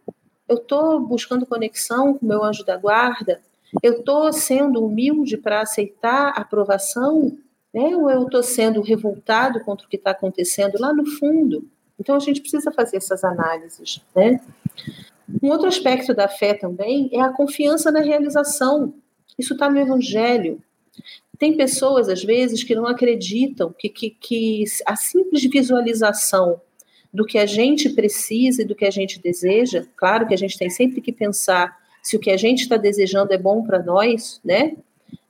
Eu 0.50 0.56
estou 0.56 1.00
buscando 1.00 1.46
conexão 1.46 2.16
com 2.16 2.26
o 2.26 2.30
meu 2.30 2.44
anjo 2.44 2.66
da 2.66 2.76
guarda? 2.76 3.40
Eu 3.84 4.00
estou 4.00 4.34
sendo 4.34 4.84
humilde 4.84 5.38
para 5.38 5.62
aceitar 5.62 6.34
a 6.36 6.42
aprovação, 6.42 7.38
né? 7.72 7.96
ou 7.96 8.10
eu 8.10 8.24
estou 8.24 8.42
sendo 8.42 8.82
revoltado 8.82 9.64
contra 9.64 9.86
o 9.86 9.90
que 9.90 9.96
está 9.96 10.10
acontecendo 10.10 10.80
lá 10.80 10.92
no 10.92 11.06
fundo? 11.06 11.70
Então 12.00 12.16
a 12.16 12.20
gente 12.20 12.42
precisa 12.42 12.72
fazer 12.72 12.98
essas 12.98 13.24
análises. 13.24 14.02
Né? 14.16 14.42
Um 15.44 15.50
outro 15.50 15.68
aspecto 15.68 16.16
da 16.16 16.28
fé 16.28 16.56
também 16.56 17.12
é 17.14 17.22
a 17.22 17.30
confiança 17.30 17.92
na 17.92 18.00
realização. 18.00 18.96
Isso 19.38 19.54
está 19.54 19.70
no 19.70 19.80
Evangelho. 19.80 20.60
Tem 21.38 21.56
pessoas, 21.56 22.10
às 22.10 22.24
vezes, 22.24 22.64
que 22.64 22.74
não 22.74 22.88
acreditam 22.88 23.72
que, 23.78 23.88
que, 23.88 24.10
que 24.10 24.64
a 24.86 24.96
simples 24.96 25.44
visualização 25.44 26.60
do 27.14 27.26
que 27.26 27.38
a 27.38 27.46
gente 27.46 27.90
precisa 27.90 28.62
e 28.62 28.66
do 28.66 28.76
que 28.76 28.86
a 28.86 28.92
gente 28.92 29.20
deseja, 29.20 29.86
claro 29.96 30.28
que 30.28 30.34
a 30.34 30.38
gente 30.38 30.58
tem 30.58 30.70
sempre 30.70 31.02
que 31.02 31.12
pensar 31.12 31.78
se 32.04 32.16
o 32.16 32.20
que 32.20 32.30
a 32.30 32.38
gente 32.38 32.62
está 32.62 32.78
desejando 32.78 33.34
é 33.34 33.38
bom 33.38 33.64
para 33.64 33.82
nós, 33.82 34.40
né? 34.44 34.76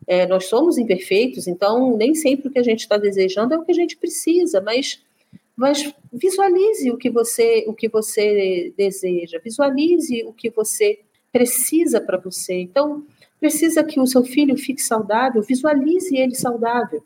É, 0.05 0.25
nós 0.25 0.45
somos 0.45 0.77
imperfeitos, 0.77 1.47
então 1.47 1.95
nem 1.95 2.15
sempre 2.15 2.47
o 2.47 2.51
que 2.51 2.59
a 2.59 2.63
gente 2.63 2.79
está 2.79 2.97
desejando 2.97 3.53
é 3.53 3.57
o 3.57 3.63
que 3.63 3.71
a 3.71 3.75
gente 3.75 3.95
precisa, 3.95 4.59
mas, 4.59 5.01
mas 5.55 5.93
visualize 6.11 6.89
o 6.89 6.97
que 6.97 7.09
você 7.09 7.63
o 7.67 7.73
que 7.73 7.87
você 7.87 8.73
deseja, 8.75 9.39
visualize 9.43 10.23
o 10.23 10.33
que 10.33 10.49
você 10.49 10.99
precisa 11.31 12.01
para 12.01 12.17
você. 12.17 12.55
Então, 12.55 13.05
precisa 13.39 13.83
que 13.83 13.99
o 13.99 14.07
seu 14.07 14.23
filho 14.23 14.57
fique 14.57 14.81
saudável, 14.81 15.41
visualize 15.41 16.15
ele 16.15 16.35
saudável. 16.35 17.03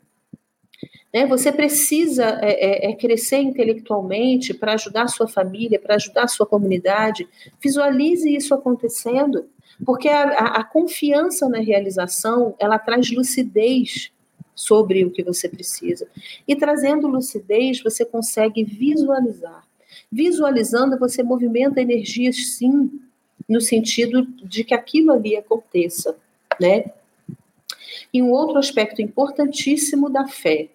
Né? 1.14 1.24
Você 1.26 1.52
precisa 1.52 2.40
é, 2.42 2.88
é, 2.88 2.90
é 2.90 2.94
crescer 2.96 3.38
intelectualmente 3.38 4.52
para 4.52 4.72
ajudar 4.72 5.04
a 5.04 5.08
sua 5.08 5.28
família, 5.28 5.78
para 5.78 5.94
ajudar 5.94 6.24
a 6.24 6.28
sua 6.28 6.44
comunidade. 6.44 7.28
Visualize 7.62 8.28
isso 8.28 8.52
acontecendo, 8.52 9.46
porque 9.86 10.08
a, 10.08 10.24
a, 10.24 10.46
a 10.60 10.64
confiança 10.64 11.48
na 11.48 11.60
realização 11.60 12.56
ela 12.58 12.80
traz 12.80 13.12
lucidez 13.12 14.10
sobre 14.56 15.04
o 15.04 15.10
que 15.10 15.22
você 15.22 15.48
precisa. 15.48 16.08
E 16.48 16.56
trazendo 16.56 17.06
lucidez, 17.06 17.80
você 17.80 18.04
consegue 18.04 18.64
visualizar. 18.64 19.64
Visualizando, 20.10 20.98
você 20.98 21.22
movimenta 21.22 21.80
energias, 21.80 22.54
sim, 22.56 22.90
no 23.48 23.60
sentido 23.60 24.24
de 24.44 24.64
que 24.64 24.74
aquilo 24.74 25.12
ali 25.12 25.36
aconteça, 25.36 26.16
né? 26.60 26.86
E 28.12 28.22
um 28.22 28.30
outro 28.30 28.58
aspecto 28.58 29.02
importantíssimo 29.02 30.08
da 30.08 30.26
fé 30.26 30.70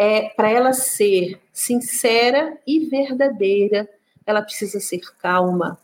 é 0.00 0.30
para 0.30 0.50
ela 0.50 0.72
ser 0.72 1.38
sincera 1.52 2.56
e 2.66 2.86
verdadeira, 2.86 3.86
ela 4.24 4.40
precisa 4.40 4.80
ser 4.80 5.02
calma, 5.18 5.78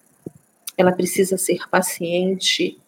ela 0.74 0.90
precisa 0.90 1.36
ser 1.36 1.68
paciente. 1.68 2.80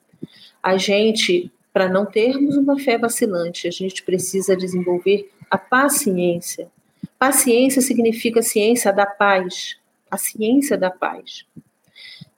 A 0.63 0.79
gente, 0.79 1.53
para 1.71 1.87
não 1.87 2.07
termos 2.07 2.57
uma 2.57 2.79
fé 2.79 2.97
vacilante, 2.97 3.69
a 3.69 3.71
gente 3.71 4.03
precisa 4.05 4.57
desenvolver 4.57 5.31
a 5.51 5.59
paciência. 5.59 6.71
Paciência 7.19 7.83
significa 7.83 8.41
ciência 8.41 8.91
da 8.91 9.05
paz, 9.05 9.77
a 10.11 10.17
ciência 10.17 10.79
da 10.79 10.91
paz. 10.91 11.45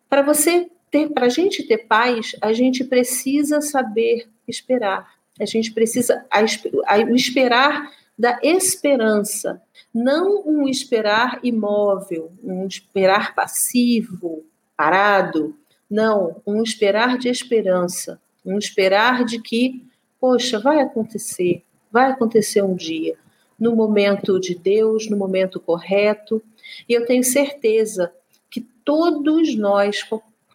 Para 0.09 0.22
você 0.22 0.68
ter, 0.90 1.11
para 1.11 1.26
a 1.26 1.31
gente 1.31 1.62
ter 1.62 1.87
paz, 1.87 2.35
a 2.40 2.53
gente 2.53 2.83
precisa 2.83 3.61
saber 3.61 4.29
esperar. 4.48 5.14
A 5.38 5.44
gente 5.44 5.70
precisa 5.70 6.26
a, 6.29 6.40
a, 6.40 6.98
o 7.05 7.14
esperar 7.14 7.99
da 8.20 8.38
esperança, 8.42 9.62
não 9.94 10.46
um 10.46 10.68
esperar 10.68 11.40
imóvel, 11.42 12.30
um 12.44 12.66
esperar 12.66 13.35
passivo, 13.35 14.44
parado. 14.76 15.56
Não, 15.90 16.37
um 16.46 16.62
esperar 16.62 17.16
de 17.16 17.30
esperança, 17.30 18.20
um 18.44 18.59
esperar 18.59 19.24
de 19.24 19.40
que, 19.40 19.87
poxa, 20.20 20.59
vai 20.59 20.83
acontecer, 20.83 21.62
vai 21.90 22.11
acontecer 22.11 22.62
um 22.62 22.74
dia, 22.74 23.16
no 23.59 23.74
momento 23.74 24.38
de 24.38 24.54
Deus, 24.54 25.09
no 25.09 25.16
momento 25.16 25.59
correto. 25.59 26.42
E 26.87 26.92
eu 26.92 27.06
tenho 27.06 27.24
certeza 27.24 28.12
que 28.50 28.61
todos 28.61 29.56
nós, 29.56 30.06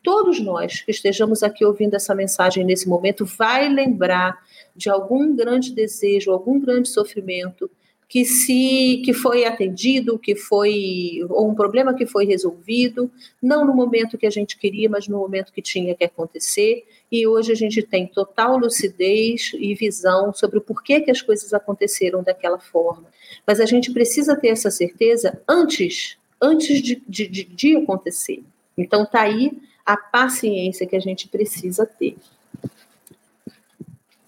todos 0.06 0.40
nós 0.40 0.82
que 0.82 0.92
estejamos 0.92 1.42
aqui 1.42 1.66
ouvindo 1.66 1.96
essa 1.96 2.14
mensagem 2.14 2.64
nesse 2.64 2.88
momento, 2.88 3.26
vai 3.26 3.68
lembrar 3.68 4.40
de 4.76 4.88
algum 4.88 5.36
grande 5.36 5.74
desejo, 5.74 6.32
algum 6.32 6.60
grande 6.60 6.88
sofrimento 6.88 7.70
que 8.08 8.24
se 8.24 9.02
que 9.04 9.14
foi 9.14 9.46
atendido, 9.46 10.20
que 10.20 10.36
foi 10.36 11.26
ou 11.28 11.50
um 11.50 11.56
problema 11.56 11.96
que 11.96 12.06
foi 12.06 12.24
resolvido, 12.24 13.10
não 13.42 13.66
no 13.66 13.74
momento 13.74 14.16
que 14.16 14.28
a 14.28 14.30
gente 14.30 14.60
queria, 14.60 14.88
mas 14.88 15.08
no 15.08 15.18
momento 15.18 15.52
que 15.52 15.62
tinha 15.62 15.96
que 15.96 16.04
acontecer. 16.04 16.86
E 17.12 17.26
hoje 17.26 17.52
a 17.52 17.56
gente 17.56 17.82
tem 17.82 18.06
total 18.06 18.60
lucidez 18.60 19.54
e 19.56 19.74
visão 19.74 20.32
sobre 20.32 20.60
o 20.60 20.62
porquê 20.62 21.02
que 21.02 21.10
as 21.10 21.24
coisas 21.24 21.52
aconteceram 21.52 22.22
daquela 22.22 22.60
forma. 22.60 23.08
Mas 23.46 23.60
a 23.60 23.66
gente 23.66 23.92
precisa 23.92 24.36
ter 24.36 24.50
essa 24.50 24.70
certeza 24.70 25.42
antes, 25.48 26.16
antes 26.40 26.80
de, 26.84 27.02
de, 27.10 27.28
de 27.28 27.76
acontecer. 27.76 28.44
Então 28.78 29.04
tá 29.04 29.22
aí 29.22 29.52
a 29.86 29.96
paciência 29.96 30.88
que 30.88 30.96
a 30.96 31.00
gente 31.00 31.28
precisa 31.28 31.86
ter. 31.86 32.18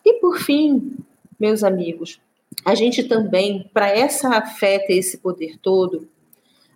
E 0.06 0.14
por 0.20 0.38
fim, 0.40 0.96
meus 1.40 1.64
amigos, 1.64 2.22
a 2.64 2.76
gente 2.76 3.04
também, 3.04 3.70
para 3.74 3.90
essa 3.90 4.42
fé 4.42 4.80
ter 4.80 4.96
esse 4.96 5.18
poder 5.18 5.58
todo, 5.58 6.08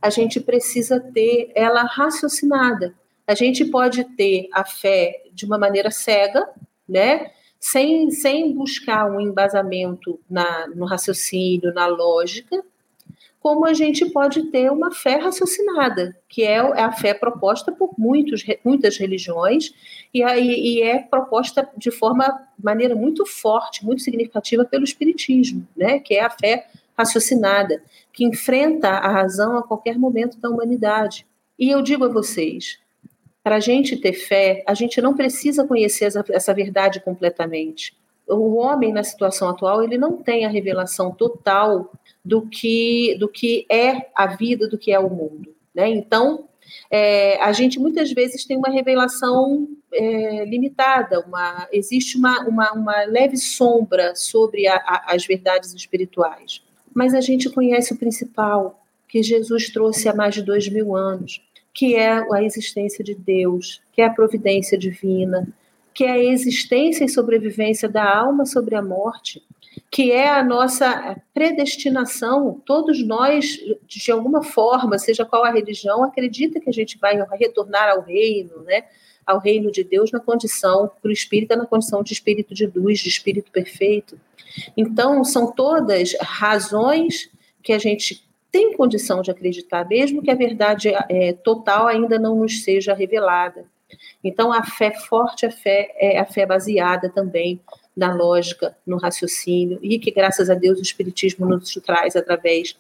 a 0.01 0.09
gente 0.09 0.39
precisa 0.39 0.99
ter 0.99 1.51
ela 1.55 1.83
raciocinada. 1.83 2.95
A 3.27 3.35
gente 3.35 3.65
pode 3.65 4.03
ter 4.15 4.49
a 4.51 4.65
fé 4.65 5.23
de 5.31 5.45
uma 5.45 5.57
maneira 5.57 5.91
cega, 5.91 6.49
né? 6.87 7.31
Sem, 7.59 8.09
sem 8.09 8.53
buscar 8.53 9.09
um 9.09 9.21
embasamento 9.21 10.19
na, 10.29 10.67
no 10.67 10.85
raciocínio, 10.85 11.73
na 11.73 11.85
lógica, 11.85 12.63
como 13.41 13.65
a 13.65 13.73
gente 13.73 14.05
pode 14.05 14.43
ter 14.51 14.71
uma 14.71 14.91
fé 14.91 15.15
raciocinada, 15.15 16.15
que 16.29 16.43
é, 16.43 16.57
é 16.57 16.81
a 16.83 16.91
fé 16.91 17.11
proposta 17.11 17.71
por 17.71 17.95
muitos, 17.97 18.45
muitas 18.63 18.97
religiões 18.97 19.73
e, 20.13 20.21
e 20.21 20.83
é 20.83 20.99
proposta 20.99 21.67
de 21.75 21.89
forma 21.89 22.47
maneira 22.63 22.93
muito 22.93 23.25
forte, 23.25 23.83
muito 23.83 24.03
significativa 24.03 24.63
pelo 24.63 24.83
espiritismo, 24.83 25.67
né? 25.75 25.97
Que 25.97 26.13
é 26.13 26.23
a 26.23 26.29
fé 26.29 26.67
raciocinada, 26.95 27.81
que 28.13 28.23
enfrenta 28.23 28.89
a 28.89 29.09
razão 29.09 29.57
a 29.57 29.63
qualquer 29.63 29.97
momento 29.97 30.39
da 30.39 30.47
humanidade. 30.47 31.25
E 31.57 31.71
eu 31.71 31.81
digo 31.81 32.05
a 32.05 32.09
vocês, 32.09 32.77
para 33.43 33.55
a 33.55 33.59
gente 33.59 33.97
ter 33.97 34.13
fé, 34.13 34.63
a 34.67 34.75
gente 34.75 35.01
não 35.01 35.15
precisa 35.15 35.65
conhecer 35.65 36.05
essa, 36.05 36.23
essa 36.29 36.53
verdade 36.53 36.99
completamente. 36.99 37.97
O 38.27 38.55
homem 38.57 38.93
na 38.93 39.03
situação 39.03 39.49
atual 39.49 39.81
ele 39.81 39.97
não 39.97 40.17
tem 40.17 40.45
a 40.45 40.49
revelação 40.49 41.11
total 41.11 41.91
do 42.23 42.43
que, 42.43 43.15
do 43.19 43.27
que 43.27 43.65
é 43.69 44.09
a 44.15 44.27
vida, 44.27 44.67
do 44.67 44.77
que 44.77 44.91
é 44.91 44.99
o 44.99 45.09
mundo. 45.09 45.53
Né? 45.73 45.89
Então, 45.89 46.47
é, 46.89 47.41
a 47.41 47.51
gente 47.51 47.79
muitas 47.79 48.11
vezes 48.11 48.45
tem 48.45 48.57
uma 48.57 48.69
revelação 48.69 49.67
é, 49.93 50.45
limitada, 50.45 51.19
uma, 51.21 51.67
existe 51.71 52.17
uma, 52.17 52.47
uma, 52.47 52.71
uma 52.73 53.03
leve 53.03 53.37
sombra 53.37 54.15
sobre 54.15 54.67
a, 54.67 54.75
a, 54.75 55.15
as 55.15 55.25
verdades 55.25 55.73
espirituais. 55.73 56.61
Mas 56.93 57.13
a 57.13 57.21
gente 57.21 57.49
conhece 57.49 57.93
o 57.93 57.97
principal, 57.97 58.83
que 59.07 59.21
Jesus 59.21 59.69
trouxe 59.69 60.07
há 60.07 60.13
mais 60.13 60.33
de 60.33 60.41
dois 60.41 60.69
mil 60.69 60.95
anos, 60.95 61.41
que 61.73 61.95
é 61.95 62.23
a 62.31 62.43
existência 62.43 63.03
de 63.03 63.13
Deus, 63.15 63.81
que 63.91 64.01
é 64.01 64.05
a 64.05 64.13
providência 64.13 64.77
divina, 64.77 65.47
que 65.93 66.05
é 66.05 66.11
a 66.11 66.23
existência 66.23 67.03
e 67.03 67.09
sobrevivência 67.09 67.89
da 67.89 68.17
alma 68.17 68.45
sobre 68.45 68.75
a 68.75 68.81
morte, 68.81 69.43
que 69.89 70.11
é 70.11 70.29
a 70.29 70.43
nossa 70.43 71.17
predestinação. 71.33 72.61
Todos 72.65 73.05
nós, 73.05 73.57
de 73.87 74.11
alguma 74.11 74.43
forma, 74.43 74.97
seja 74.97 75.25
qual 75.25 75.43
a 75.43 75.51
religião, 75.51 76.03
acredita 76.03 76.59
que 76.59 76.69
a 76.69 76.73
gente 76.73 76.97
vai 76.97 77.17
retornar 77.37 77.89
ao 77.89 78.01
reino, 78.01 78.63
né? 78.63 78.85
ao 79.25 79.39
reino 79.39 79.71
de 79.71 79.83
Deus 79.83 80.11
na 80.11 80.19
condição, 80.19 80.89
para 81.01 81.09
o 81.09 81.11
espírito, 81.11 81.55
na 81.55 81.65
condição 81.65 82.03
de 82.03 82.13
espírito 82.13 82.53
de 82.53 82.65
luz, 82.65 82.99
de 82.99 83.09
espírito 83.09 83.51
perfeito. 83.51 84.19
Então, 84.75 85.23
são 85.23 85.51
todas 85.51 86.13
razões 86.19 87.29
que 87.63 87.71
a 87.71 87.77
gente 87.77 88.27
tem 88.51 88.75
condição 88.75 89.21
de 89.21 89.31
acreditar, 89.31 89.87
mesmo 89.87 90.21
que 90.21 90.31
a 90.31 90.35
verdade 90.35 90.89
é, 91.09 91.33
total 91.33 91.87
ainda 91.87 92.19
não 92.19 92.35
nos 92.35 92.63
seja 92.63 92.93
revelada. 92.93 93.65
Então, 94.23 94.51
a 94.51 94.63
fé 94.63 94.91
forte, 94.91 95.45
a 95.45 95.51
fé 95.51 95.93
é 95.97 96.19
a 96.19 96.25
fé 96.25 96.45
baseada 96.45 97.09
também 97.09 97.61
na 97.95 98.13
lógica, 98.13 98.75
no 98.85 98.97
raciocínio, 98.97 99.79
e 99.81 99.99
que, 99.99 100.11
graças 100.11 100.49
a 100.49 100.53
Deus, 100.53 100.79
o 100.79 100.81
Espiritismo 100.81 101.45
nos 101.45 101.73
traz 101.85 102.15
através 102.15 102.75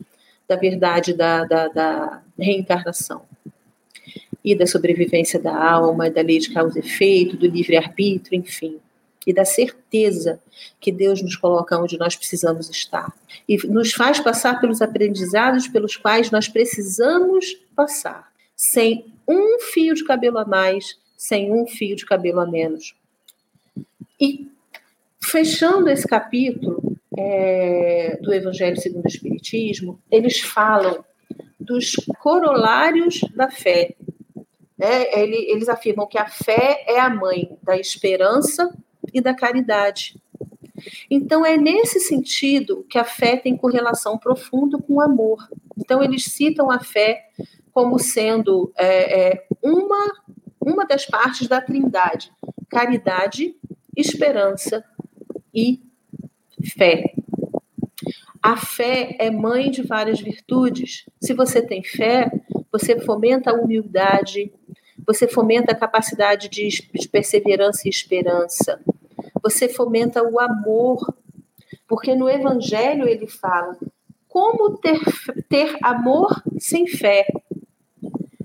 da 0.47 0.55
verdade 0.55 1.13
da, 1.13 1.43
da, 1.45 1.67
da 1.67 2.23
reencarnação 2.37 3.23
e 4.43 4.55
da 4.55 4.65
sobrevivência 4.65 5.39
da 5.39 5.55
alma, 5.55 6.09
da 6.09 6.21
lei 6.21 6.39
de 6.39 6.51
causa 6.51 6.79
e 6.79 6.81
efeito, 6.81 7.37
do 7.37 7.47
livre-arbítrio, 7.47 8.39
enfim, 8.39 8.79
e 9.25 9.33
da 9.33 9.45
certeza 9.45 10.39
que 10.79 10.91
Deus 10.91 11.21
nos 11.21 11.35
coloca 11.35 11.77
onde 11.77 11.97
nós 11.97 12.15
precisamos 12.15 12.69
estar 12.69 13.13
e 13.47 13.55
nos 13.67 13.93
faz 13.93 14.19
passar 14.19 14.59
pelos 14.59 14.81
aprendizados 14.81 15.67
pelos 15.67 15.95
quais 15.95 16.31
nós 16.31 16.47
precisamos 16.47 17.55
passar, 17.75 18.31
sem 18.55 19.13
um 19.27 19.59
fio 19.59 19.93
de 19.93 20.03
cabelo 20.03 20.39
a 20.39 20.45
mais, 20.45 20.97
sem 21.15 21.51
um 21.51 21.67
fio 21.67 21.95
de 21.95 22.05
cabelo 22.05 22.39
a 22.39 22.45
menos. 22.45 22.95
E 24.19 24.47
fechando 25.23 25.89
esse 25.89 26.07
capítulo 26.07 26.97
é, 27.17 28.17
do 28.21 28.33
Evangelho 28.33 28.79
segundo 28.79 29.05
o 29.05 29.07
Espiritismo, 29.07 29.99
eles 30.09 30.39
falam 30.39 31.03
dos 31.59 31.95
corolários 32.19 33.21
da 33.35 33.49
fé. 33.49 33.95
Né? 34.77 35.13
Eles 35.13 35.69
afirmam 35.69 36.07
que 36.07 36.17
a 36.17 36.27
fé 36.27 36.83
é 36.87 36.99
a 36.99 37.09
mãe 37.09 37.57
da 37.61 37.77
esperança 37.77 38.73
e 39.13 39.21
da 39.21 39.33
caridade. 39.33 40.15
Então, 41.09 41.45
é 41.45 41.57
nesse 41.57 41.99
sentido 41.99 42.83
que 42.89 42.97
a 42.97 43.03
fé 43.03 43.37
tem 43.37 43.55
correlação 43.55 44.17
profunda 44.17 44.79
com 44.79 44.95
o 44.95 45.01
amor. 45.01 45.47
Então, 45.77 46.01
eles 46.01 46.25
citam 46.25 46.71
a 46.71 46.79
fé 46.79 47.27
como 47.71 47.99
sendo 47.99 48.73
é, 48.75 49.29
é, 49.29 49.47
uma, 49.61 50.11
uma 50.59 50.85
das 50.85 51.05
partes 51.05 51.47
da 51.47 51.61
trindade 51.61 52.31
caridade, 52.71 53.53
esperança 53.95 54.83
e 55.53 55.81
fé. 56.75 57.13
A 58.41 58.57
fé 58.57 59.15
é 59.19 59.29
mãe 59.29 59.69
de 59.69 59.83
várias 59.83 60.19
virtudes. 60.19 61.05
Se 61.21 61.33
você 61.33 61.61
tem 61.61 61.83
fé, 61.83 62.31
você 62.71 62.99
fomenta 62.99 63.51
a 63.51 63.53
humildade, 63.53 64.51
você 65.05 65.27
fomenta 65.27 65.73
a 65.73 65.77
capacidade 65.77 66.49
de, 66.49 66.67
de 66.67 67.07
perseverança 67.07 67.81
e 67.85 67.89
esperança, 67.89 68.79
você 69.43 69.67
fomenta 69.67 70.23
o 70.23 70.39
amor, 70.39 71.13
porque 71.87 72.15
no 72.15 72.29
Evangelho 72.29 73.07
ele 73.07 73.27
fala 73.27 73.77
como 74.27 74.77
ter, 74.77 74.99
ter 75.49 75.77
amor 75.83 76.41
sem 76.57 76.87
fé. 76.87 77.27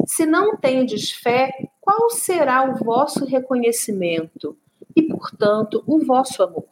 Se 0.05 0.27
não 0.27 0.57
tendes 0.57 1.13
fé, 1.13 1.53
qual 1.81 2.11
será 2.11 2.69
o 2.69 2.75
vosso 2.85 3.25
reconhecimento 3.25 4.59
e, 4.97 5.03
portanto, 5.03 5.85
o 5.87 6.05
vosso 6.05 6.43
amor? 6.43 6.67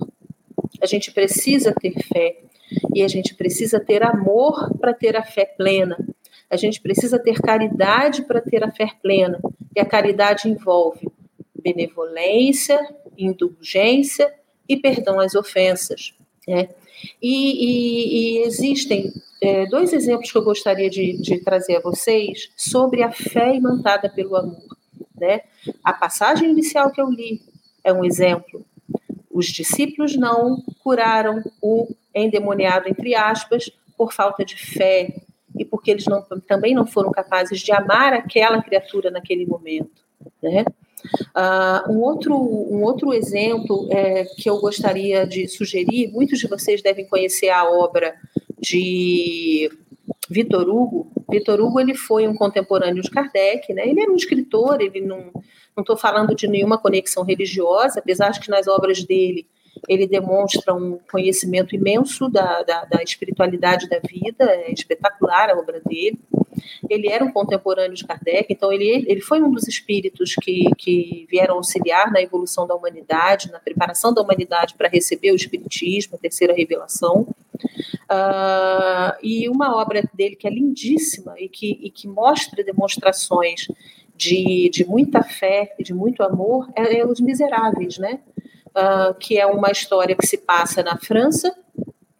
A 0.84 0.86
gente 0.86 1.10
precisa 1.12 1.72
ter 1.72 1.94
fé 1.94 2.42
e 2.94 3.02
a 3.02 3.08
gente 3.08 3.34
precisa 3.34 3.80
ter 3.80 4.02
amor 4.02 4.76
para 4.78 4.92
ter 4.92 5.16
a 5.16 5.22
fé 5.22 5.46
plena. 5.46 5.96
A 6.50 6.58
gente 6.58 6.78
precisa 6.78 7.18
ter 7.18 7.40
caridade 7.40 8.20
para 8.20 8.38
ter 8.38 8.62
a 8.62 8.70
fé 8.70 8.90
plena. 9.02 9.40
E 9.74 9.80
a 9.80 9.86
caridade 9.86 10.46
envolve 10.46 11.08
benevolência, 11.54 12.78
indulgência 13.16 14.30
e 14.68 14.76
perdão 14.76 15.18
às 15.18 15.34
ofensas. 15.34 16.14
Né? 16.46 16.68
E, 17.22 17.32
e, 17.32 18.42
e 18.42 18.42
existem 18.42 19.10
é, 19.42 19.64
dois 19.64 19.90
exemplos 19.94 20.30
que 20.30 20.36
eu 20.36 20.44
gostaria 20.44 20.90
de, 20.90 21.16
de, 21.16 21.38
trazer 21.42 21.76
a 21.76 21.80
vocês 21.80 22.52
sobre 22.54 23.02
a 23.02 23.10
fé 23.10 23.54
imantada 23.54 24.10
pelo 24.10 24.36
amor. 24.36 24.76
Né? 25.18 25.40
A 25.82 25.94
passagem 25.94 26.50
inicial 26.50 26.92
que 26.92 27.00
eu 27.00 27.08
li 27.08 27.40
é 27.82 27.90
um 27.90 28.04
exemplo. 28.04 28.66
Os 29.34 29.46
discípulos 29.46 30.16
não 30.16 30.62
curaram 30.84 31.42
o 31.60 31.88
endemoniado, 32.14 32.88
entre 32.88 33.16
aspas, 33.16 33.68
por 33.98 34.12
falta 34.12 34.44
de 34.44 34.54
fé 34.54 35.12
e 35.58 35.64
porque 35.64 35.90
eles 35.90 36.06
não, 36.06 36.22
também 36.46 36.72
não 36.72 36.86
foram 36.86 37.10
capazes 37.10 37.60
de 37.60 37.72
amar 37.72 38.12
aquela 38.12 38.62
criatura 38.62 39.10
naquele 39.10 39.44
momento. 39.44 40.04
Né? 40.40 40.64
Uh, 41.36 41.92
um, 41.92 42.00
outro, 42.00 42.34
um 42.34 42.84
outro 42.84 43.12
exemplo 43.12 43.88
é, 43.90 44.24
que 44.24 44.48
eu 44.48 44.60
gostaria 44.60 45.26
de 45.26 45.48
sugerir, 45.48 46.12
muitos 46.12 46.38
de 46.38 46.46
vocês 46.46 46.80
devem 46.80 47.04
conhecer 47.04 47.50
a 47.50 47.68
obra 47.68 48.14
de 48.60 49.68
Vitor 50.28 50.68
Hugo. 50.68 51.10
Vitor 51.30 51.60
Hugo 51.60 51.80
ele 51.80 51.94
foi 51.94 52.26
um 52.26 52.34
contemporâneo 52.34 53.02
de 53.02 53.10
Kardec, 53.10 53.72
né? 53.72 53.88
ele 53.88 54.00
era 54.00 54.10
um 54.10 54.16
escritor, 54.16 54.80
ele 54.80 55.00
não 55.00 55.30
estou 55.78 55.96
falando 55.96 56.34
de 56.34 56.46
nenhuma 56.46 56.78
conexão 56.78 57.24
religiosa, 57.24 58.00
apesar 58.00 58.30
de 58.30 58.40
que 58.40 58.50
nas 58.50 58.66
obras 58.66 59.02
dele 59.02 59.46
ele 59.88 60.06
demonstra 60.06 60.72
um 60.72 60.98
conhecimento 61.10 61.74
imenso 61.74 62.28
da, 62.28 62.62
da, 62.62 62.84
da 62.84 63.02
espiritualidade 63.02 63.88
da 63.88 63.98
vida, 63.98 64.44
é 64.44 64.72
espetacular 64.72 65.50
a 65.50 65.58
obra 65.58 65.80
dele 65.80 66.18
ele 66.88 67.08
era 67.08 67.24
um 67.24 67.32
contemporâneo 67.32 67.94
de 67.94 68.04
Kardec, 68.04 68.46
então 68.50 68.72
ele, 68.72 69.04
ele 69.08 69.20
foi 69.20 69.42
um 69.42 69.50
dos 69.50 69.66
espíritos 69.66 70.34
que, 70.34 70.64
que 70.76 71.26
vieram 71.30 71.56
auxiliar 71.56 72.10
na 72.10 72.20
evolução 72.20 72.66
da 72.66 72.74
humanidade, 72.74 73.50
na 73.50 73.58
preparação 73.58 74.12
da 74.12 74.22
humanidade 74.22 74.74
para 74.74 74.88
receber 74.88 75.32
o 75.32 75.36
espiritismo, 75.36 76.16
a 76.16 76.18
terceira 76.18 76.54
revelação. 76.54 77.26
Uh, 78.04 79.16
e 79.22 79.48
uma 79.48 79.76
obra 79.76 80.02
dele 80.12 80.36
que 80.36 80.46
é 80.46 80.50
lindíssima 80.50 81.34
e 81.38 81.48
que, 81.48 81.78
e 81.82 81.90
que 81.90 82.06
mostra 82.06 82.62
demonstrações 82.62 83.66
de, 84.16 84.70
de 84.70 84.84
muita 84.84 85.22
fé 85.22 85.74
e 85.78 85.82
de 85.82 85.92
muito 85.92 86.22
amor 86.22 86.70
é, 86.76 86.98
é 86.98 87.06
Os 87.06 87.20
Miseráveis, 87.20 87.98
né? 87.98 88.20
Uh, 88.70 89.14
que 89.18 89.38
é 89.38 89.46
uma 89.46 89.70
história 89.70 90.16
que 90.16 90.26
se 90.26 90.38
passa 90.38 90.82
na 90.82 90.98
França, 90.98 91.54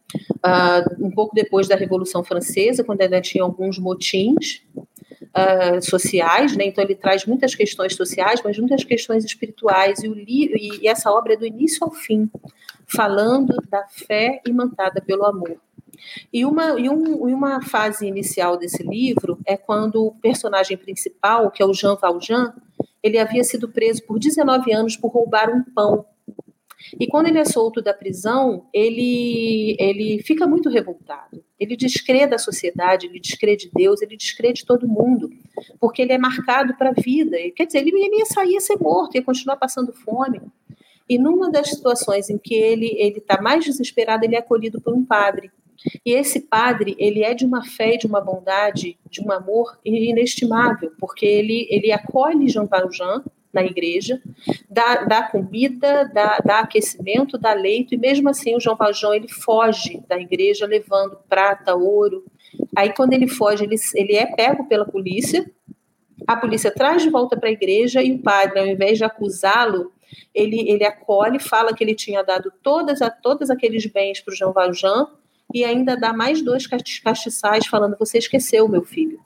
uh, 0.08 1.04
um 1.04 1.10
pouco 1.10 1.34
depois 1.34 1.66
da 1.66 1.74
Revolução 1.74 2.22
Francesa, 2.22 2.84
quando 2.84 3.00
ainda 3.00 3.20
tinha 3.20 3.42
alguns 3.42 3.78
motins 3.78 4.62
uh, 5.36 5.82
sociais, 5.82 6.56
né? 6.56 6.64
então 6.64 6.82
ele 6.82 6.94
traz 6.94 7.26
muitas 7.26 7.54
questões 7.54 7.94
sociais, 7.94 8.40
mas 8.42 8.58
muitas 8.58 8.84
questões 8.84 9.24
espirituais, 9.24 10.02
e, 10.02 10.08
o 10.08 10.14
li 10.14 10.80
e 10.82 10.88
essa 10.88 11.10
obra 11.10 11.34
é 11.34 11.36
do 11.36 11.46
início 11.46 11.84
ao 11.84 11.90
fim, 11.90 12.30
falando 12.86 13.54
da 13.68 13.86
fé 13.88 14.40
imantada 14.46 15.00
pelo 15.00 15.24
amor. 15.24 15.56
E 16.32 16.44
uma, 16.44 16.78
e, 16.78 16.88
um, 16.88 17.28
e 17.28 17.32
uma 17.32 17.62
fase 17.62 18.06
inicial 18.06 18.56
desse 18.56 18.82
livro 18.82 19.38
é 19.46 19.56
quando 19.56 20.04
o 20.04 20.12
personagem 20.12 20.76
principal, 20.76 21.50
que 21.50 21.62
é 21.62 21.66
o 21.66 21.72
Jean 21.72 21.96
Valjean, 21.96 22.52
ele 23.02 23.18
havia 23.18 23.44
sido 23.44 23.68
preso 23.68 24.02
por 24.04 24.18
19 24.18 24.72
anos 24.72 24.96
por 24.96 25.08
roubar 25.08 25.50
um 25.50 25.62
pão 25.62 26.04
e 26.98 27.06
quando 27.06 27.28
ele 27.28 27.38
é 27.38 27.44
solto 27.44 27.80
da 27.80 27.94
prisão, 27.94 28.66
ele, 28.72 29.76
ele 29.78 30.22
fica 30.22 30.46
muito 30.46 30.68
revoltado. 30.68 31.42
Ele 31.58 31.76
descrê 31.76 32.26
da 32.26 32.38
sociedade, 32.38 33.06
ele 33.06 33.20
descrê 33.20 33.56
de 33.56 33.70
Deus, 33.72 34.02
ele 34.02 34.16
descrê 34.16 34.52
de 34.52 34.64
todo 34.64 34.88
mundo, 34.88 35.30
porque 35.80 36.02
ele 36.02 36.12
é 36.12 36.18
marcado 36.18 36.76
para 36.76 36.90
a 36.90 36.92
vida. 36.92 37.36
Quer 37.54 37.66
dizer, 37.66 37.78
ele, 37.78 37.90
ele 37.90 38.18
ia 38.18 38.26
sair 38.26 38.56
a 38.56 38.60
ser 38.60 38.76
morto, 38.76 39.14
ia 39.14 39.22
continuar 39.22 39.56
passando 39.56 39.92
fome. 39.92 40.40
E 41.08 41.18
numa 41.18 41.50
das 41.50 41.68
situações 41.68 42.30
em 42.30 42.38
que 42.38 42.54
ele 42.54 42.96
ele 42.98 43.18
está 43.18 43.40
mais 43.40 43.64
desesperado, 43.64 44.24
ele 44.24 44.36
é 44.36 44.38
acolhido 44.38 44.80
por 44.80 44.94
um 44.94 45.04
padre. 45.04 45.50
E 46.04 46.12
esse 46.12 46.40
padre, 46.40 46.94
ele 46.98 47.22
é 47.22 47.34
de 47.34 47.44
uma 47.44 47.64
fé 47.64 47.96
de 47.96 48.06
uma 48.06 48.20
bondade, 48.20 48.98
de 49.10 49.20
um 49.20 49.30
amor 49.30 49.78
inestimável, 49.84 50.92
porque 50.98 51.26
ele, 51.26 51.66
ele 51.70 51.92
acolhe 51.92 52.48
Jean 52.48 52.64
Valjean, 52.64 53.22
na 53.54 53.64
igreja, 53.64 54.20
dá, 54.68 55.04
dá 55.04 55.22
comida, 55.22 56.10
dá, 56.12 56.38
dá, 56.44 56.60
aquecimento, 56.60 57.38
dá 57.38 57.54
leito, 57.54 57.94
e 57.94 57.96
mesmo 57.96 58.28
assim 58.28 58.56
o 58.56 58.60
João 58.60 58.76
Valjean 58.76 59.14
ele 59.14 59.28
foge 59.28 60.02
da 60.08 60.18
igreja 60.18 60.66
levando 60.66 61.16
prata, 61.28 61.74
ouro. 61.74 62.24
Aí 62.76 62.92
quando 62.92 63.12
ele 63.12 63.28
foge, 63.28 63.64
ele, 63.64 63.76
ele 63.94 64.16
é 64.16 64.26
pego 64.26 64.66
pela 64.68 64.84
polícia, 64.84 65.48
a 66.26 66.36
polícia 66.36 66.70
traz 66.70 67.02
de 67.02 67.10
volta 67.10 67.36
para 67.36 67.48
a 67.48 67.52
igreja 67.52 68.02
e 68.02 68.12
o 68.12 68.18
padre, 68.18 68.58
ao 68.58 68.66
invés 68.66 68.98
de 68.98 69.04
acusá-lo, 69.04 69.92
ele, 70.34 70.68
ele 70.68 70.84
acolhe, 70.84 71.38
fala 71.38 71.74
que 71.74 71.82
ele 71.82 71.94
tinha 71.94 72.22
dado 72.22 72.52
todas, 72.62 73.02
a, 73.02 73.10
todos 73.10 73.50
aqueles 73.50 73.86
bens 73.86 74.20
para 74.20 74.32
o 74.32 74.36
João 74.36 74.52
Valjean 74.52 75.08
e 75.52 75.64
ainda 75.64 75.96
dá 75.96 76.12
mais 76.12 76.42
dois 76.42 76.66
castiçais 76.66 77.66
falando, 77.66 77.96
você 77.98 78.18
esqueceu, 78.18 78.68
meu 78.68 78.82
filho, 78.82 79.20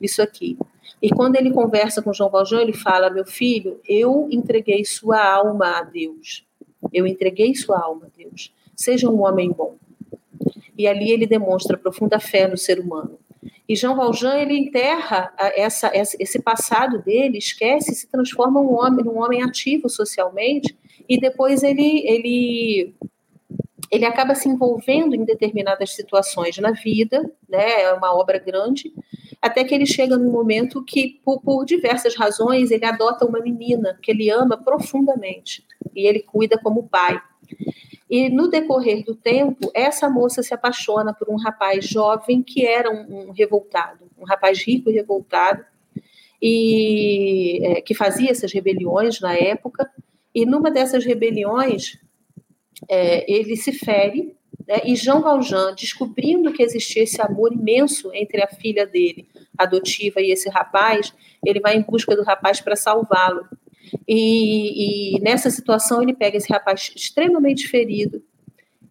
isso 0.00 0.20
aqui. 0.22 0.56
E 1.04 1.10
quando 1.10 1.36
ele 1.36 1.50
conversa 1.50 2.00
com 2.00 2.14
João 2.14 2.30
Valjean, 2.30 2.62
ele 2.62 2.72
fala: 2.72 3.10
Meu 3.10 3.26
filho, 3.26 3.78
eu 3.86 4.26
entreguei 4.30 4.86
sua 4.86 5.22
alma 5.22 5.76
a 5.76 5.82
Deus. 5.82 6.46
Eu 6.90 7.06
entreguei 7.06 7.54
sua 7.54 7.78
alma 7.78 8.06
a 8.06 8.16
Deus. 8.16 8.50
Seja 8.74 9.10
um 9.10 9.20
homem 9.20 9.52
bom. 9.52 9.74
E 10.78 10.88
ali 10.88 11.10
ele 11.10 11.26
demonstra 11.26 11.76
profunda 11.76 12.18
fé 12.18 12.48
no 12.48 12.56
ser 12.56 12.80
humano. 12.80 13.18
E 13.68 13.76
João 13.76 13.96
Valjean 13.96 14.38
ele 14.38 14.56
enterra 14.56 15.30
essa, 15.54 15.90
esse 15.94 16.40
passado 16.40 17.02
dele, 17.02 17.36
esquece, 17.36 17.94
se 17.94 18.06
transforma 18.06 18.58
um 18.58 18.72
homem, 18.72 19.04
num 19.04 19.18
homem 19.18 19.42
ativo 19.42 19.90
socialmente, 19.90 20.74
e 21.06 21.20
depois 21.20 21.62
ele, 21.62 22.02
ele 22.08 22.94
ele 23.90 24.06
acaba 24.06 24.34
se 24.34 24.48
envolvendo 24.48 25.14
em 25.14 25.24
determinadas 25.24 25.94
situações 25.94 26.56
na 26.56 26.70
vida, 26.70 27.30
né? 27.46 27.82
É 27.82 27.92
uma 27.92 28.14
obra 28.14 28.38
grande, 28.38 28.90
até 29.44 29.62
que 29.62 29.74
ele 29.74 29.84
chega 29.84 30.16
num 30.16 30.32
momento 30.32 30.82
que, 30.82 31.20
por, 31.22 31.38
por, 31.42 31.66
diversas 31.66 32.16
razões, 32.16 32.70
ele 32.70 32.86
adota 32.86 33.26
uma 33.26 33.40
menina 33.40 33.98
que 34.00 34.10
ele 34.10 34.30
ama 34.30 34.56
profundamente 34.56 35.62
e 35.94 36.06
ele 36.06 36.20
cuida 36.20 36.58
como 36.58 36.88
pai. 36.88 37.20
E 38.08 38.30
no 38.30 38.48
decorrer 38.48 39.04
do 39.04 39.14
tempo, 39.14 39.70
essa 39.74 40.08
moça 40.08 40.42
se 40.42 40.54
apaixona 40.54 41.12
por 41.12 41.28
um 41.28 41.36
rapaz 41.36 41.86
jovem 41.86 42.42
que 42.42 42.64
era 42.64 42.90
um, 42.90 43.28
um 43.28 43.32
revoltado, 43.32 44.06
um 44.18 44.24
rapaz 44.24 44.64
rico 44.64 44.88
e 44.88 44.94
revoltado, 44.94 45.62
e 46.40 47.60
é, 47.66 47.82
que 47.82 47.94
fazia 47.94 48.30
essas 48.30 48.50
rebeliões 48.50 49.20
na 49.20 49.34
época. 49.34 49.90
E 50.34 50.46
numa 50.46 50.70
dessas 50.70 51.04
rebeliões, 51.04 51.98
é, 52.88 53.30
ele 53.30 53.56
se 53.56 53.72
fere 53.72 54.34
né? 54.66 54.80
E 54.84 54.96
Jean 54.96 55.20
Valjean, 55.20 55.74
descobrindo 55.74 56.52
que 56.52 56.62
existia 56.62 57.02
esse 57.02 57.20
amor 57.20 57.52
imenso 57.52 58.10
entre 58.12 58.42
a 58.42 58.48
filha 58.48 58.86
dele, 58.86 59.28
adotiva, 59.56 60.20
e 60.20 60.30
esse 60.30 60.48
rapaz, 60.48 61.12
ele 61.44 61.60
vai 61.60 61.76
em 61.76 61.82
busca 61.82 62.16
do 62.16 62.22
rapaz 62.22 62.60
para 62.60 62.76
salvá-lo. 62.76 63.46
E, 64.08 65.16
e, 65.16 65.20
nessa 65.20 65.50
situação 65.50 66.02
ele 66.02 66.14
pega 66.14 66.36
esse 66.36 66.52
rapaz 66.52 66.90
extremamente 66.96 67.68
ferido 67.68 68.22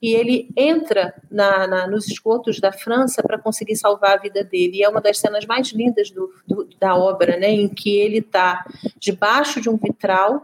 e 0.02 0.14
ele 0.14 0.50
entra 0.56 1.14
na, 1.32 1.66
na, 1.66 1.88
nos 1.88 2.08
esgotos 2.08 2.60
da 2.60 2.72
França 2.72 3.24
para 3.24 3.40
conseguir 3.40 3.76
salvar 3.76 4.18
a 4.18 4.22
vida 4.22 4.44
dele. 4.44 4.78
E 4.78 4.84
é 4.84 4.90
uma 4.90 5.02
das 5.02 5.18
cenas 5.18 5.46
mais 5.46 5.70
lindas 5.70 6.12
do, 6.12 6.30
do, 6.46 6.68
da 6.78 6.96
obra, 6.96 7.38
né, 7.38 7.50
em 7.50 7.70
que 7.70 7.98
ele 7.98 8.18
está 8.18 8.66
debaixo 9.00 9.62
de 9.62 9.70
um 9.70 9.78
vitral, 9.78 10.44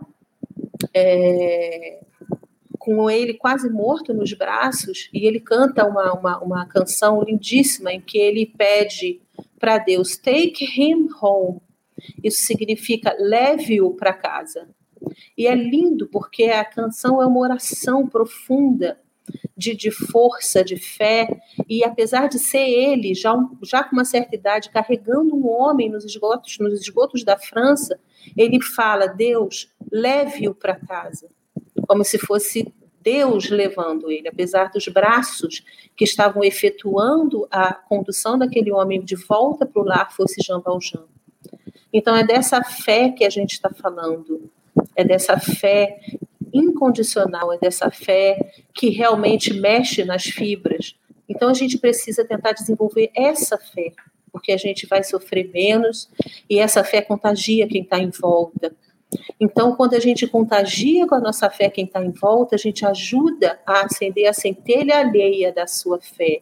é, 0.93 1.99
com 2.80 3.09
ele 3.09 3.34
quase 3.34 3.69
morto 3.69 4.13
nos 4.13 4.34
braços, 4.34 5.09
e 5.13 5.27
ele 5.27 5.39
canta 5.39 5.86
uma, 5.86 6.13
uma, 6.13 6.39
uma 6.39 6.65
canção 6.65 7.21
lindíssima 7.21 7.91
em 7.91 7.99
que 7.99 8.17
ele 8.17 8.45
pede 8.45 9.21
para 9.59 9.77
Deus: 9.77 10.17
Take 10.17 10.65
him 10.65 11.09
home. 11.21 11.59
Isso 12.23 12.45
significa 12.45 13.13
leve-o 13.19 13.93
para 13.93 14.13
casa. 14.13 14.69
E 15.38 15.45
é 15.45 15.53
lindo 15.53 16.07
porque 16.07 16.45
a 16.45 16.63
canção 16.63 17.21
é 17.21 17.25
uma 17.25 17.39
oração 17.39 18.07
profunda 18.07 18.97
de, 19.55 19.75
de 19.75 19.91
força, 19.91 20.63
de 20.63 20.77
fé, 20.77 21.27
e 21.67 21.84
apesar 21.84 22.27
de 22.27 22.39
ser 22.39 22.67
ele, 22.67 23.13
já, 23.13 23.36
já 23.63 23.84
com 23.84 23.95
uma 23.95 24.05
certa 24.05 24.36
idade, 24.36 24.69
carregando 24.69 25.36
um 25.36 25.47
homem 25.47 25.89
nos 25.89 26.05
esgotos, 26.05 26.57
nos 26.59 26.80
esgotos 26.82 27.23
da 27.23 27.38
França, 27.38 27.99
ele 28.38 28.61
fala: 28.61 29.07
Deus, 29.07 29.71
leve-o 29.91 30.55
para 30.55 30.75
casa, 30.75 31.30
como 31.89 32.05
se 32.05 32.19
fosse 32.19 32.71
Deus 33.01 33.49
levando 33.49 34.11
ele, 34.11 34.27
apesar 34.27 34.69
dos 34.69 34.87
braços 34.87 35.65
que 35.97 36.03
estavam 36.03 36.43
efetuando 36.43 37.47
a 37.49 37.73
condução 37.73 38.37
daquele 38.37 38.71
homem 38.71 39.01
de 39.03 39.15
volta 39.15 39.65
para 39.65 39.81
o 39.81 39.85
lar 39.85 40.15
fosse 40.15 40.39
Jean 40.39 40.59
Valjean. 40.59 41.05
Então 41.91 42.15
é 42.15 42.23
dessa 42.23 42.63
fé 42.63 43.09
que 43.09 43.25
a 43.25 43.29
gente 43.31 43.53
está 43.53 43.71
falando, 43.71 44.51
é 44.95 45.03
dessa 45.03 45.39
fé 45.39 45.99
incondicional, 46.53 47.51
é 47.53 47.57
dessa 47.57 47.89
fé 47.89 48.37
que 48.71 48.89
realmente 48.89 49.51
mexe 49.51 50.05
nas 50.05 50.25
fibras. 50.25 50.95
Então 51.27 51.49
a 51.49 51.55
gente 51.55 51.79
precisa 51.79 52.23
tentar 52.23 52.51
desenvolver 52.51 53.09
essa 53.15 53.57
fé, 53.57 53.93
porque 54.31 54.51
a 54.51 54.57
gente 54.57 54.85
vai 54.85 55.03
sofrer 55.03 55.49
menos 55.51 56.07
e 56.47 56.59
essa 56.59 56.83
fé 56.83 57.01
contagia 57.01 57.67
quem 57.67 57.81
está 57.81 57.97
em 57.97 58.11
volta. 58.11 58.75
Então, 59.39 59.76
quando 59.76 59.95
a 59.95 59.99
gente 59.99 60.28
contagia 60.28 61.07
com 61.07 61.16
a 61.16 61.20
nossa 61.20 61.49
fé 61.49 61.70
quem 61.70 61.86
está 61.86 62.03
em 62.03 62.12
volta, 62.12 62.55
a 62.55 62.60
gente 62.60 62.86
ajuda 62.86 63.60
a 63.66 63.86
acender 63.86 64.28
a 64.28 64.34
centelha 64.34 64.97
alheia 64.97 65.51
da 65.51 65.66
sua 65.66 65.99
fé. 65.99 66.41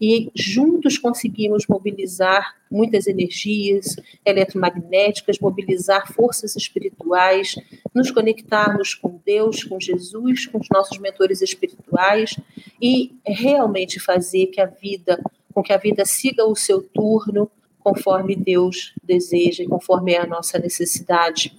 E 0.00 0.30
juntos 0.34 0.98
conseguimos 0.98 1.66
mobilizar 1.66 2.56
muitas 2.70 3.06
energias 3.06 3.96
eletromagnéticas, 4.24 5.38
mobilizar 5.38 6.12
forças 6.12 6.56
espirituais, 6.56 7.54
nos 7.94 8.10
conectarmos 8.10 8.94
com 8.94 9.20
Deus, 9.24 9.64
com 9.64 9.80
Jesus, 9.80 10.46
com 10.46 10.58
os 10.58 10.68
nossos 10.70 10.98
mentores 10.98 11.40
espirituais 11.40 12.38
e 12.80 13.14
realmente 13.26 14.00
fazer 14.00 14.48
que 14.48 14.60
a 14.60 14.66
vida, 14.66 15.22
com 15.52 15.62
que 15.62 15.72
a 15.72 15.78
vida 15.78 16.04
siga 16.04 16.44
o 16.44 16.56
seu 16.56 16.82
turno 16.82 17.50
conforme 17.78 18.34
Deus 18.34 18.94
deseja 19.02 19.64
conforme 19.68 20.14
é 20.14 20.20
a 20.20 20.26
nossa 20.26 20.58
necessidade. 20.58 21.54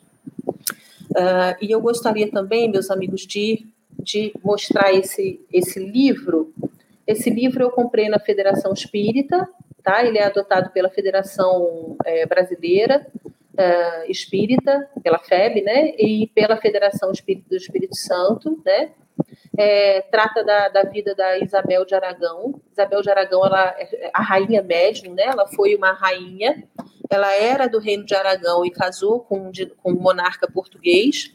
Uh, 1.11 1.55
e 1.61 1.71
eu 1.71 1.81
gostaria 1.81 2.29
também, 2.29 2.69
meus 2.69 2.89
amigos, 2.89 3.21
de, 3.21 3.65
de 3.99 4.33
mostrar 4.43 4.93
esse, 4.93 5.39
esse 5.51 5.79
livro 5.79 6.53
esse 7.07 7.29
livro 7.29 7.63
eu 7.63 7.71
comprei 7.71 8.09
na 8.09 8.19
Federação 8.19 8.73
Espírita, 8.73 9.47
tá? 9.83 10.03
Ele 10.03 10.17
é 10.17 10.25
adotado 10.25 10.71
pela 10.71 10.89
Federação 10.89 11.95
é, 12.03 12.25
Brasileira 12.25 13.05
uh, 13.23 14.11
Espírita, 14.11 14.89
pela 15.03 15.19
FEB, 15.19 15.61
né? 15.61 15.89
E 15.97 16.27
pela 16.33 16.57
Federação 16.57 17.11
Espírita 17.11 17.47
do 17.49 17.55
Espírito 17.55 17.95
Santo, 17.95 18.59
né? 18.65 18.91
É, 19.57 20.01
trata 20.01 20.43
da, 20.43 20.67
da, 20.67 20.83
vida 20.83 21.13
da 21.13 21.37
Isabel 21.37 21.85
de 21.85 21.93
Aragão. 21.93 22.59
Isabel 22.71 23.01
de 23.01 23.09
Aragão, 23.09 23.45
ela 23.45 23.75
é 23.77 24.09
a 24.11 24.21
rainha 24.21 24.63
médium, 24.63 25.13
né? 25.13 25.25
Ela 25.27 25.47
foi 25.47 25.75
uma 25.75 25.91
rainha. 25.91 26.63
Ela 27.09 27.33
era 27.33 27.67
do 27.67 27.79
reino 27.79 28.05
de 28.05 28.15
Aragão 28.15 28.65
e 28.65 28.71
casou 28.71 29.19
com, 29.19 29.51
com 29.81 29.91
um 29.91 29.99
monarca 29.99 30.49
português 30.49 31.33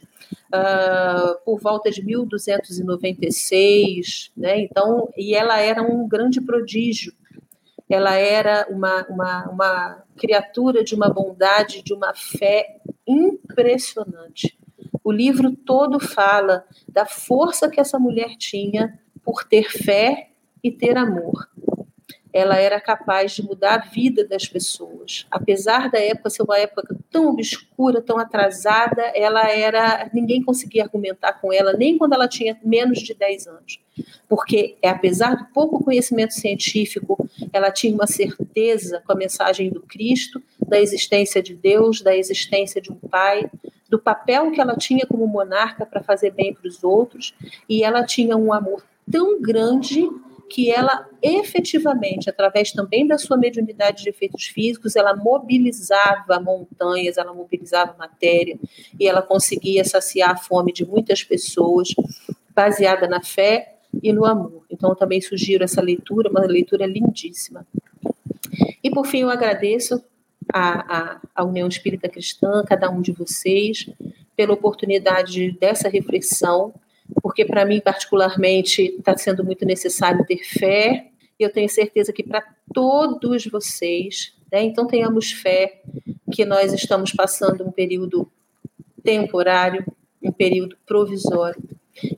uh, 0.53 1.37
por 1.43 1.59
volta 1.59 1.89
de 1.89 2.03
1296, 2.03 4.31
né? 4.35 4.59
Então, 4.59 5.09
e 5.17 5.33
ela 5.35 5.59
era 5.59 5.81
um 5.81 6.07
grande 6.07 6.39
prodígio. 6.41 7.13
Ela 7.89 8.15
era 8.15 8.67
uma, 8.69 9.07
uma, 9.07 9.49
uma 9.49 10.03
criatura 10.15 10.83
de 10.83 10.93
uma 10.95 11.09
bondade, 11.09 11.83
de 11.83 11.93
uma 11.93 12.13
fé 12.13 12.79
impressionante. 13.07 14.57
O 15.03 15.11
livro 15.11 15.55
todo 15.55 15.99
fala 15.99 16.63
da 16.87 17.05
força 17.05 17.69
que 17.69 17.81
essa 17.81 17.99
mulher 17.99 18.37
tinha 18.37 18.99
por 19.23 19.43
ter 19.43 19.69
fé 19.69 20.29
e 20.63 20.71
ter 20.71 20.97
amor 20.97 21.47
ela 22.33 22.57
era 22.57 22.79
capaz 22.79 23.33
de 23.33 23.43
mudar 23.43 23.75
a 23.75 23.89
vida 23.89 24.25
das 24.25 24.47
pessoas. 24.47 25.25
Apesar 25.29 25.89
da 25.89 25.99
época 25.99 26.29
ser 26.29 26.43
uma 26.43 26.57
época 26.57 26.95
tão 27.09 27.27
obscura, 27.27 28.01
tão 28.01 28.17
atrasada, 28.17 29.01
ela 29.13 29.49
era 29.49 30.09
ninguém 30.13 30.41
conseguia 30.41 30.83
argumentar 30.83 31.33
com 31.33 31.51
ela 31.51 31.73
nem 31.73 31.97
quando 31.97 32.13
ela 32.13 32.27
tinha 32.27 32.57
menos 32.63 32.99
de 32.99 33.13
10 33.13 33.47
anos. 33.47 33.79
Porque 34.29 34.77
apesar 34.83 35.35
do 35.35 35.45
pouco 35.53 35.83
conhecimento 35.83 36.33
científico, 36.33 37.29
ela 37.51 37.71
tinha 37.71 37.93
uma 37.93 38.07
certeza 38.07 39.01
com 39.05 39.11
a 39.11 39.15
mensagem 39.15 39.69
do 39.69 39.81
Cristo, 39.81 40.41
da 40.65 40.79
existência 40.79 41.41
de 41.43 41.53
Deus, 41.53 42.01
da 42.01 42.15
existência 42.15 42.81
de 42.81 42.91
um 42.91 42.95
pai, 42.95 43.49
do 43.89 43.99
papel 43.99 44.51
que 44.51 44.61
ela 44.61 44.77
tinha 44.77 45.05
como 45.05 45.27
monarca 45.27 45.85
para 45.85 46.01
fazer 46.01 46.31
bem 46.31 46.53
para 46.53 46.67
os 46.67 46.81
outros, 46.81 47.35
e 47.67 47.83
ela 47.83 48.05
tinha 48.05 48.37
um 48.37 48.53
amor 48.53 48.81
tão 49.11 49.41
grande 49.41 50.09
que 50.51 50.69
ela 50.69 51.07
efetivamente, 51.21 52.29
através 52.29 52.73
também 52.73 53.07
da 53.07 53.17
sua 53.17 53.37
mediunidade 53.37 54.03
de 54.03 54.09
efeitos 54.09 54.47
físicos, 54.47 54.97
ela 54.97 55.15
mobilizava 55.15 56.41
montanhas, 56.41 57.17
ela 57.17 57.33
mobilizava 57.33 57.95
matéria 57.97 58.59
e 58.99 59.07
ela 59.07 59.21
conseguia 59.21 59.85
saciar 59.85 60.31
a 60.31 60.35
fome 60.35 60.73
de 60.73 60.85
muitas 60.85 61.23
pessoas, 61.23 61.89
baseada 62.53 63.07
na 63.07 63.21
fé 63.21 63.77
e 64.03 64.11
no 64.11 64.25
amor. 64.25 64.65
Então, 64.69 64.93
também 64.93 65.21
sugiro 65.21 65.63
essa 65.63 65.81
leitura, 65.81 66.29
uma 66.29 66.41
leitura 66.41 66.85
lindíssima. 66.85 67.65
E 68.83 68.91
por 68.91 69.05
fim, 69.07 69.21
eu 69.21 69.29
agradeço 69.29 70.03
a, 70.51 70.97
a, 70.97 71.21
a 71.33 71.43
União 71.45 71.67
Espírita 71.67 72.09
Cristã, 72.09 72.61
cada 72.67 72.89
um 72.89 73.01
de 73.01 73.13
vocês, 73.13 73.89
pela 74.35 74.53
oportunidade 74.53 75.51
dessa 75.53 75.87
reflexão 75.87 76.73
porque 77.21 77.45
para 77.45 77.65
mim, 77.65 77.81
particularmente, 77.81 78.95
está 78.97 79.17
sendo 79.17 79.43
muito 79.43 79.65
necessário 79.65 80.25
ter 80.25 80.43
fé, 80.43 81.07
e 81.39 81.43
eu 81.43 81.51
tenho 81.51 81.69
certeza 81.69 82.13
que 82.13 82.23
para 82.23 82.43
todos 82.73 83.45
vocês, 83.47 84.35
né, 84.51 84.63
então 84.63 84.85
tenhamos 84.85 85.31
fé 85.31 85.81
que 86.31 86.45
nós 86.45 86.71
estamos 86.71 87.11
passando 87.11 87.65
um 87.65 87.71
período 87.71 88.31
temporário, 89.03 89.83
um 90.21 90.31
período 90.31 90.77
provisório, 90.85 91.61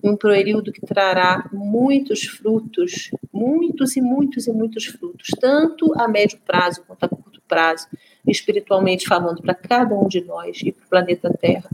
um 0.03 0.15
período 0.15 0.71
que 0.71 0.85
trará 0.85 1.49
muitos 1.51 2.23
frutos, 2.23 3.11
muitos 3.31 3.95
e 3.95 4.01
muitos 4.01 4.45
e 4.45 4.51
muitos 4.51 4.85
frutos, 4.85 5.29
tanto 5.39 5.93
a 5.99 6.07
médio 6.07 6.39
prazo 6.45 6.83
quanto 6.85 7.03
a 7.05 7.09
curto 7.09 7.41
prazo, 7.47 7.87
espiritualmente 8.27 9.07
falando, 9.07 9.41
para 9.41 9.53
cada 9.53 9.95
um 9.95 10.07
de 10.07 10.21
nós 10.21 10.61
e 10.61 10.71
para 10.71 10.85
o 10.85 10.89
planeta 10.89 11.33
Terra. 11.39 11.69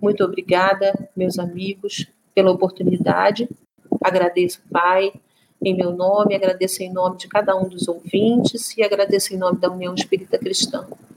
Muito 0.00 0.24
obrigada, 0.24 0.92
meus 1.14 1.38
amigos 1.38 2.06
pela 2.34 2.50
oportunidade. 2.50 3.48
Agradeço, 4.02 4.60
Pai, 4.70 5.12
em 5.62 5.76
meu 5.76 5.92
nome, 5.92 6.34
agradeço 6.34 6.82
em 6.82 6.92
nome 6.92 7.18
de 7.18 7.28
cada 7.28 7.54
um 7.56 7.68
dos 7.68 7.86
ouvintes 7.86 8.76
e 8.76 8.82
agradeço 8.82 9.34
em 9.34 9.36
nome 9.36 9.58
da 9.58 9.70
União 9.70 9.94
Espírita 9.94 10.38
Cristã. 10.38 10.86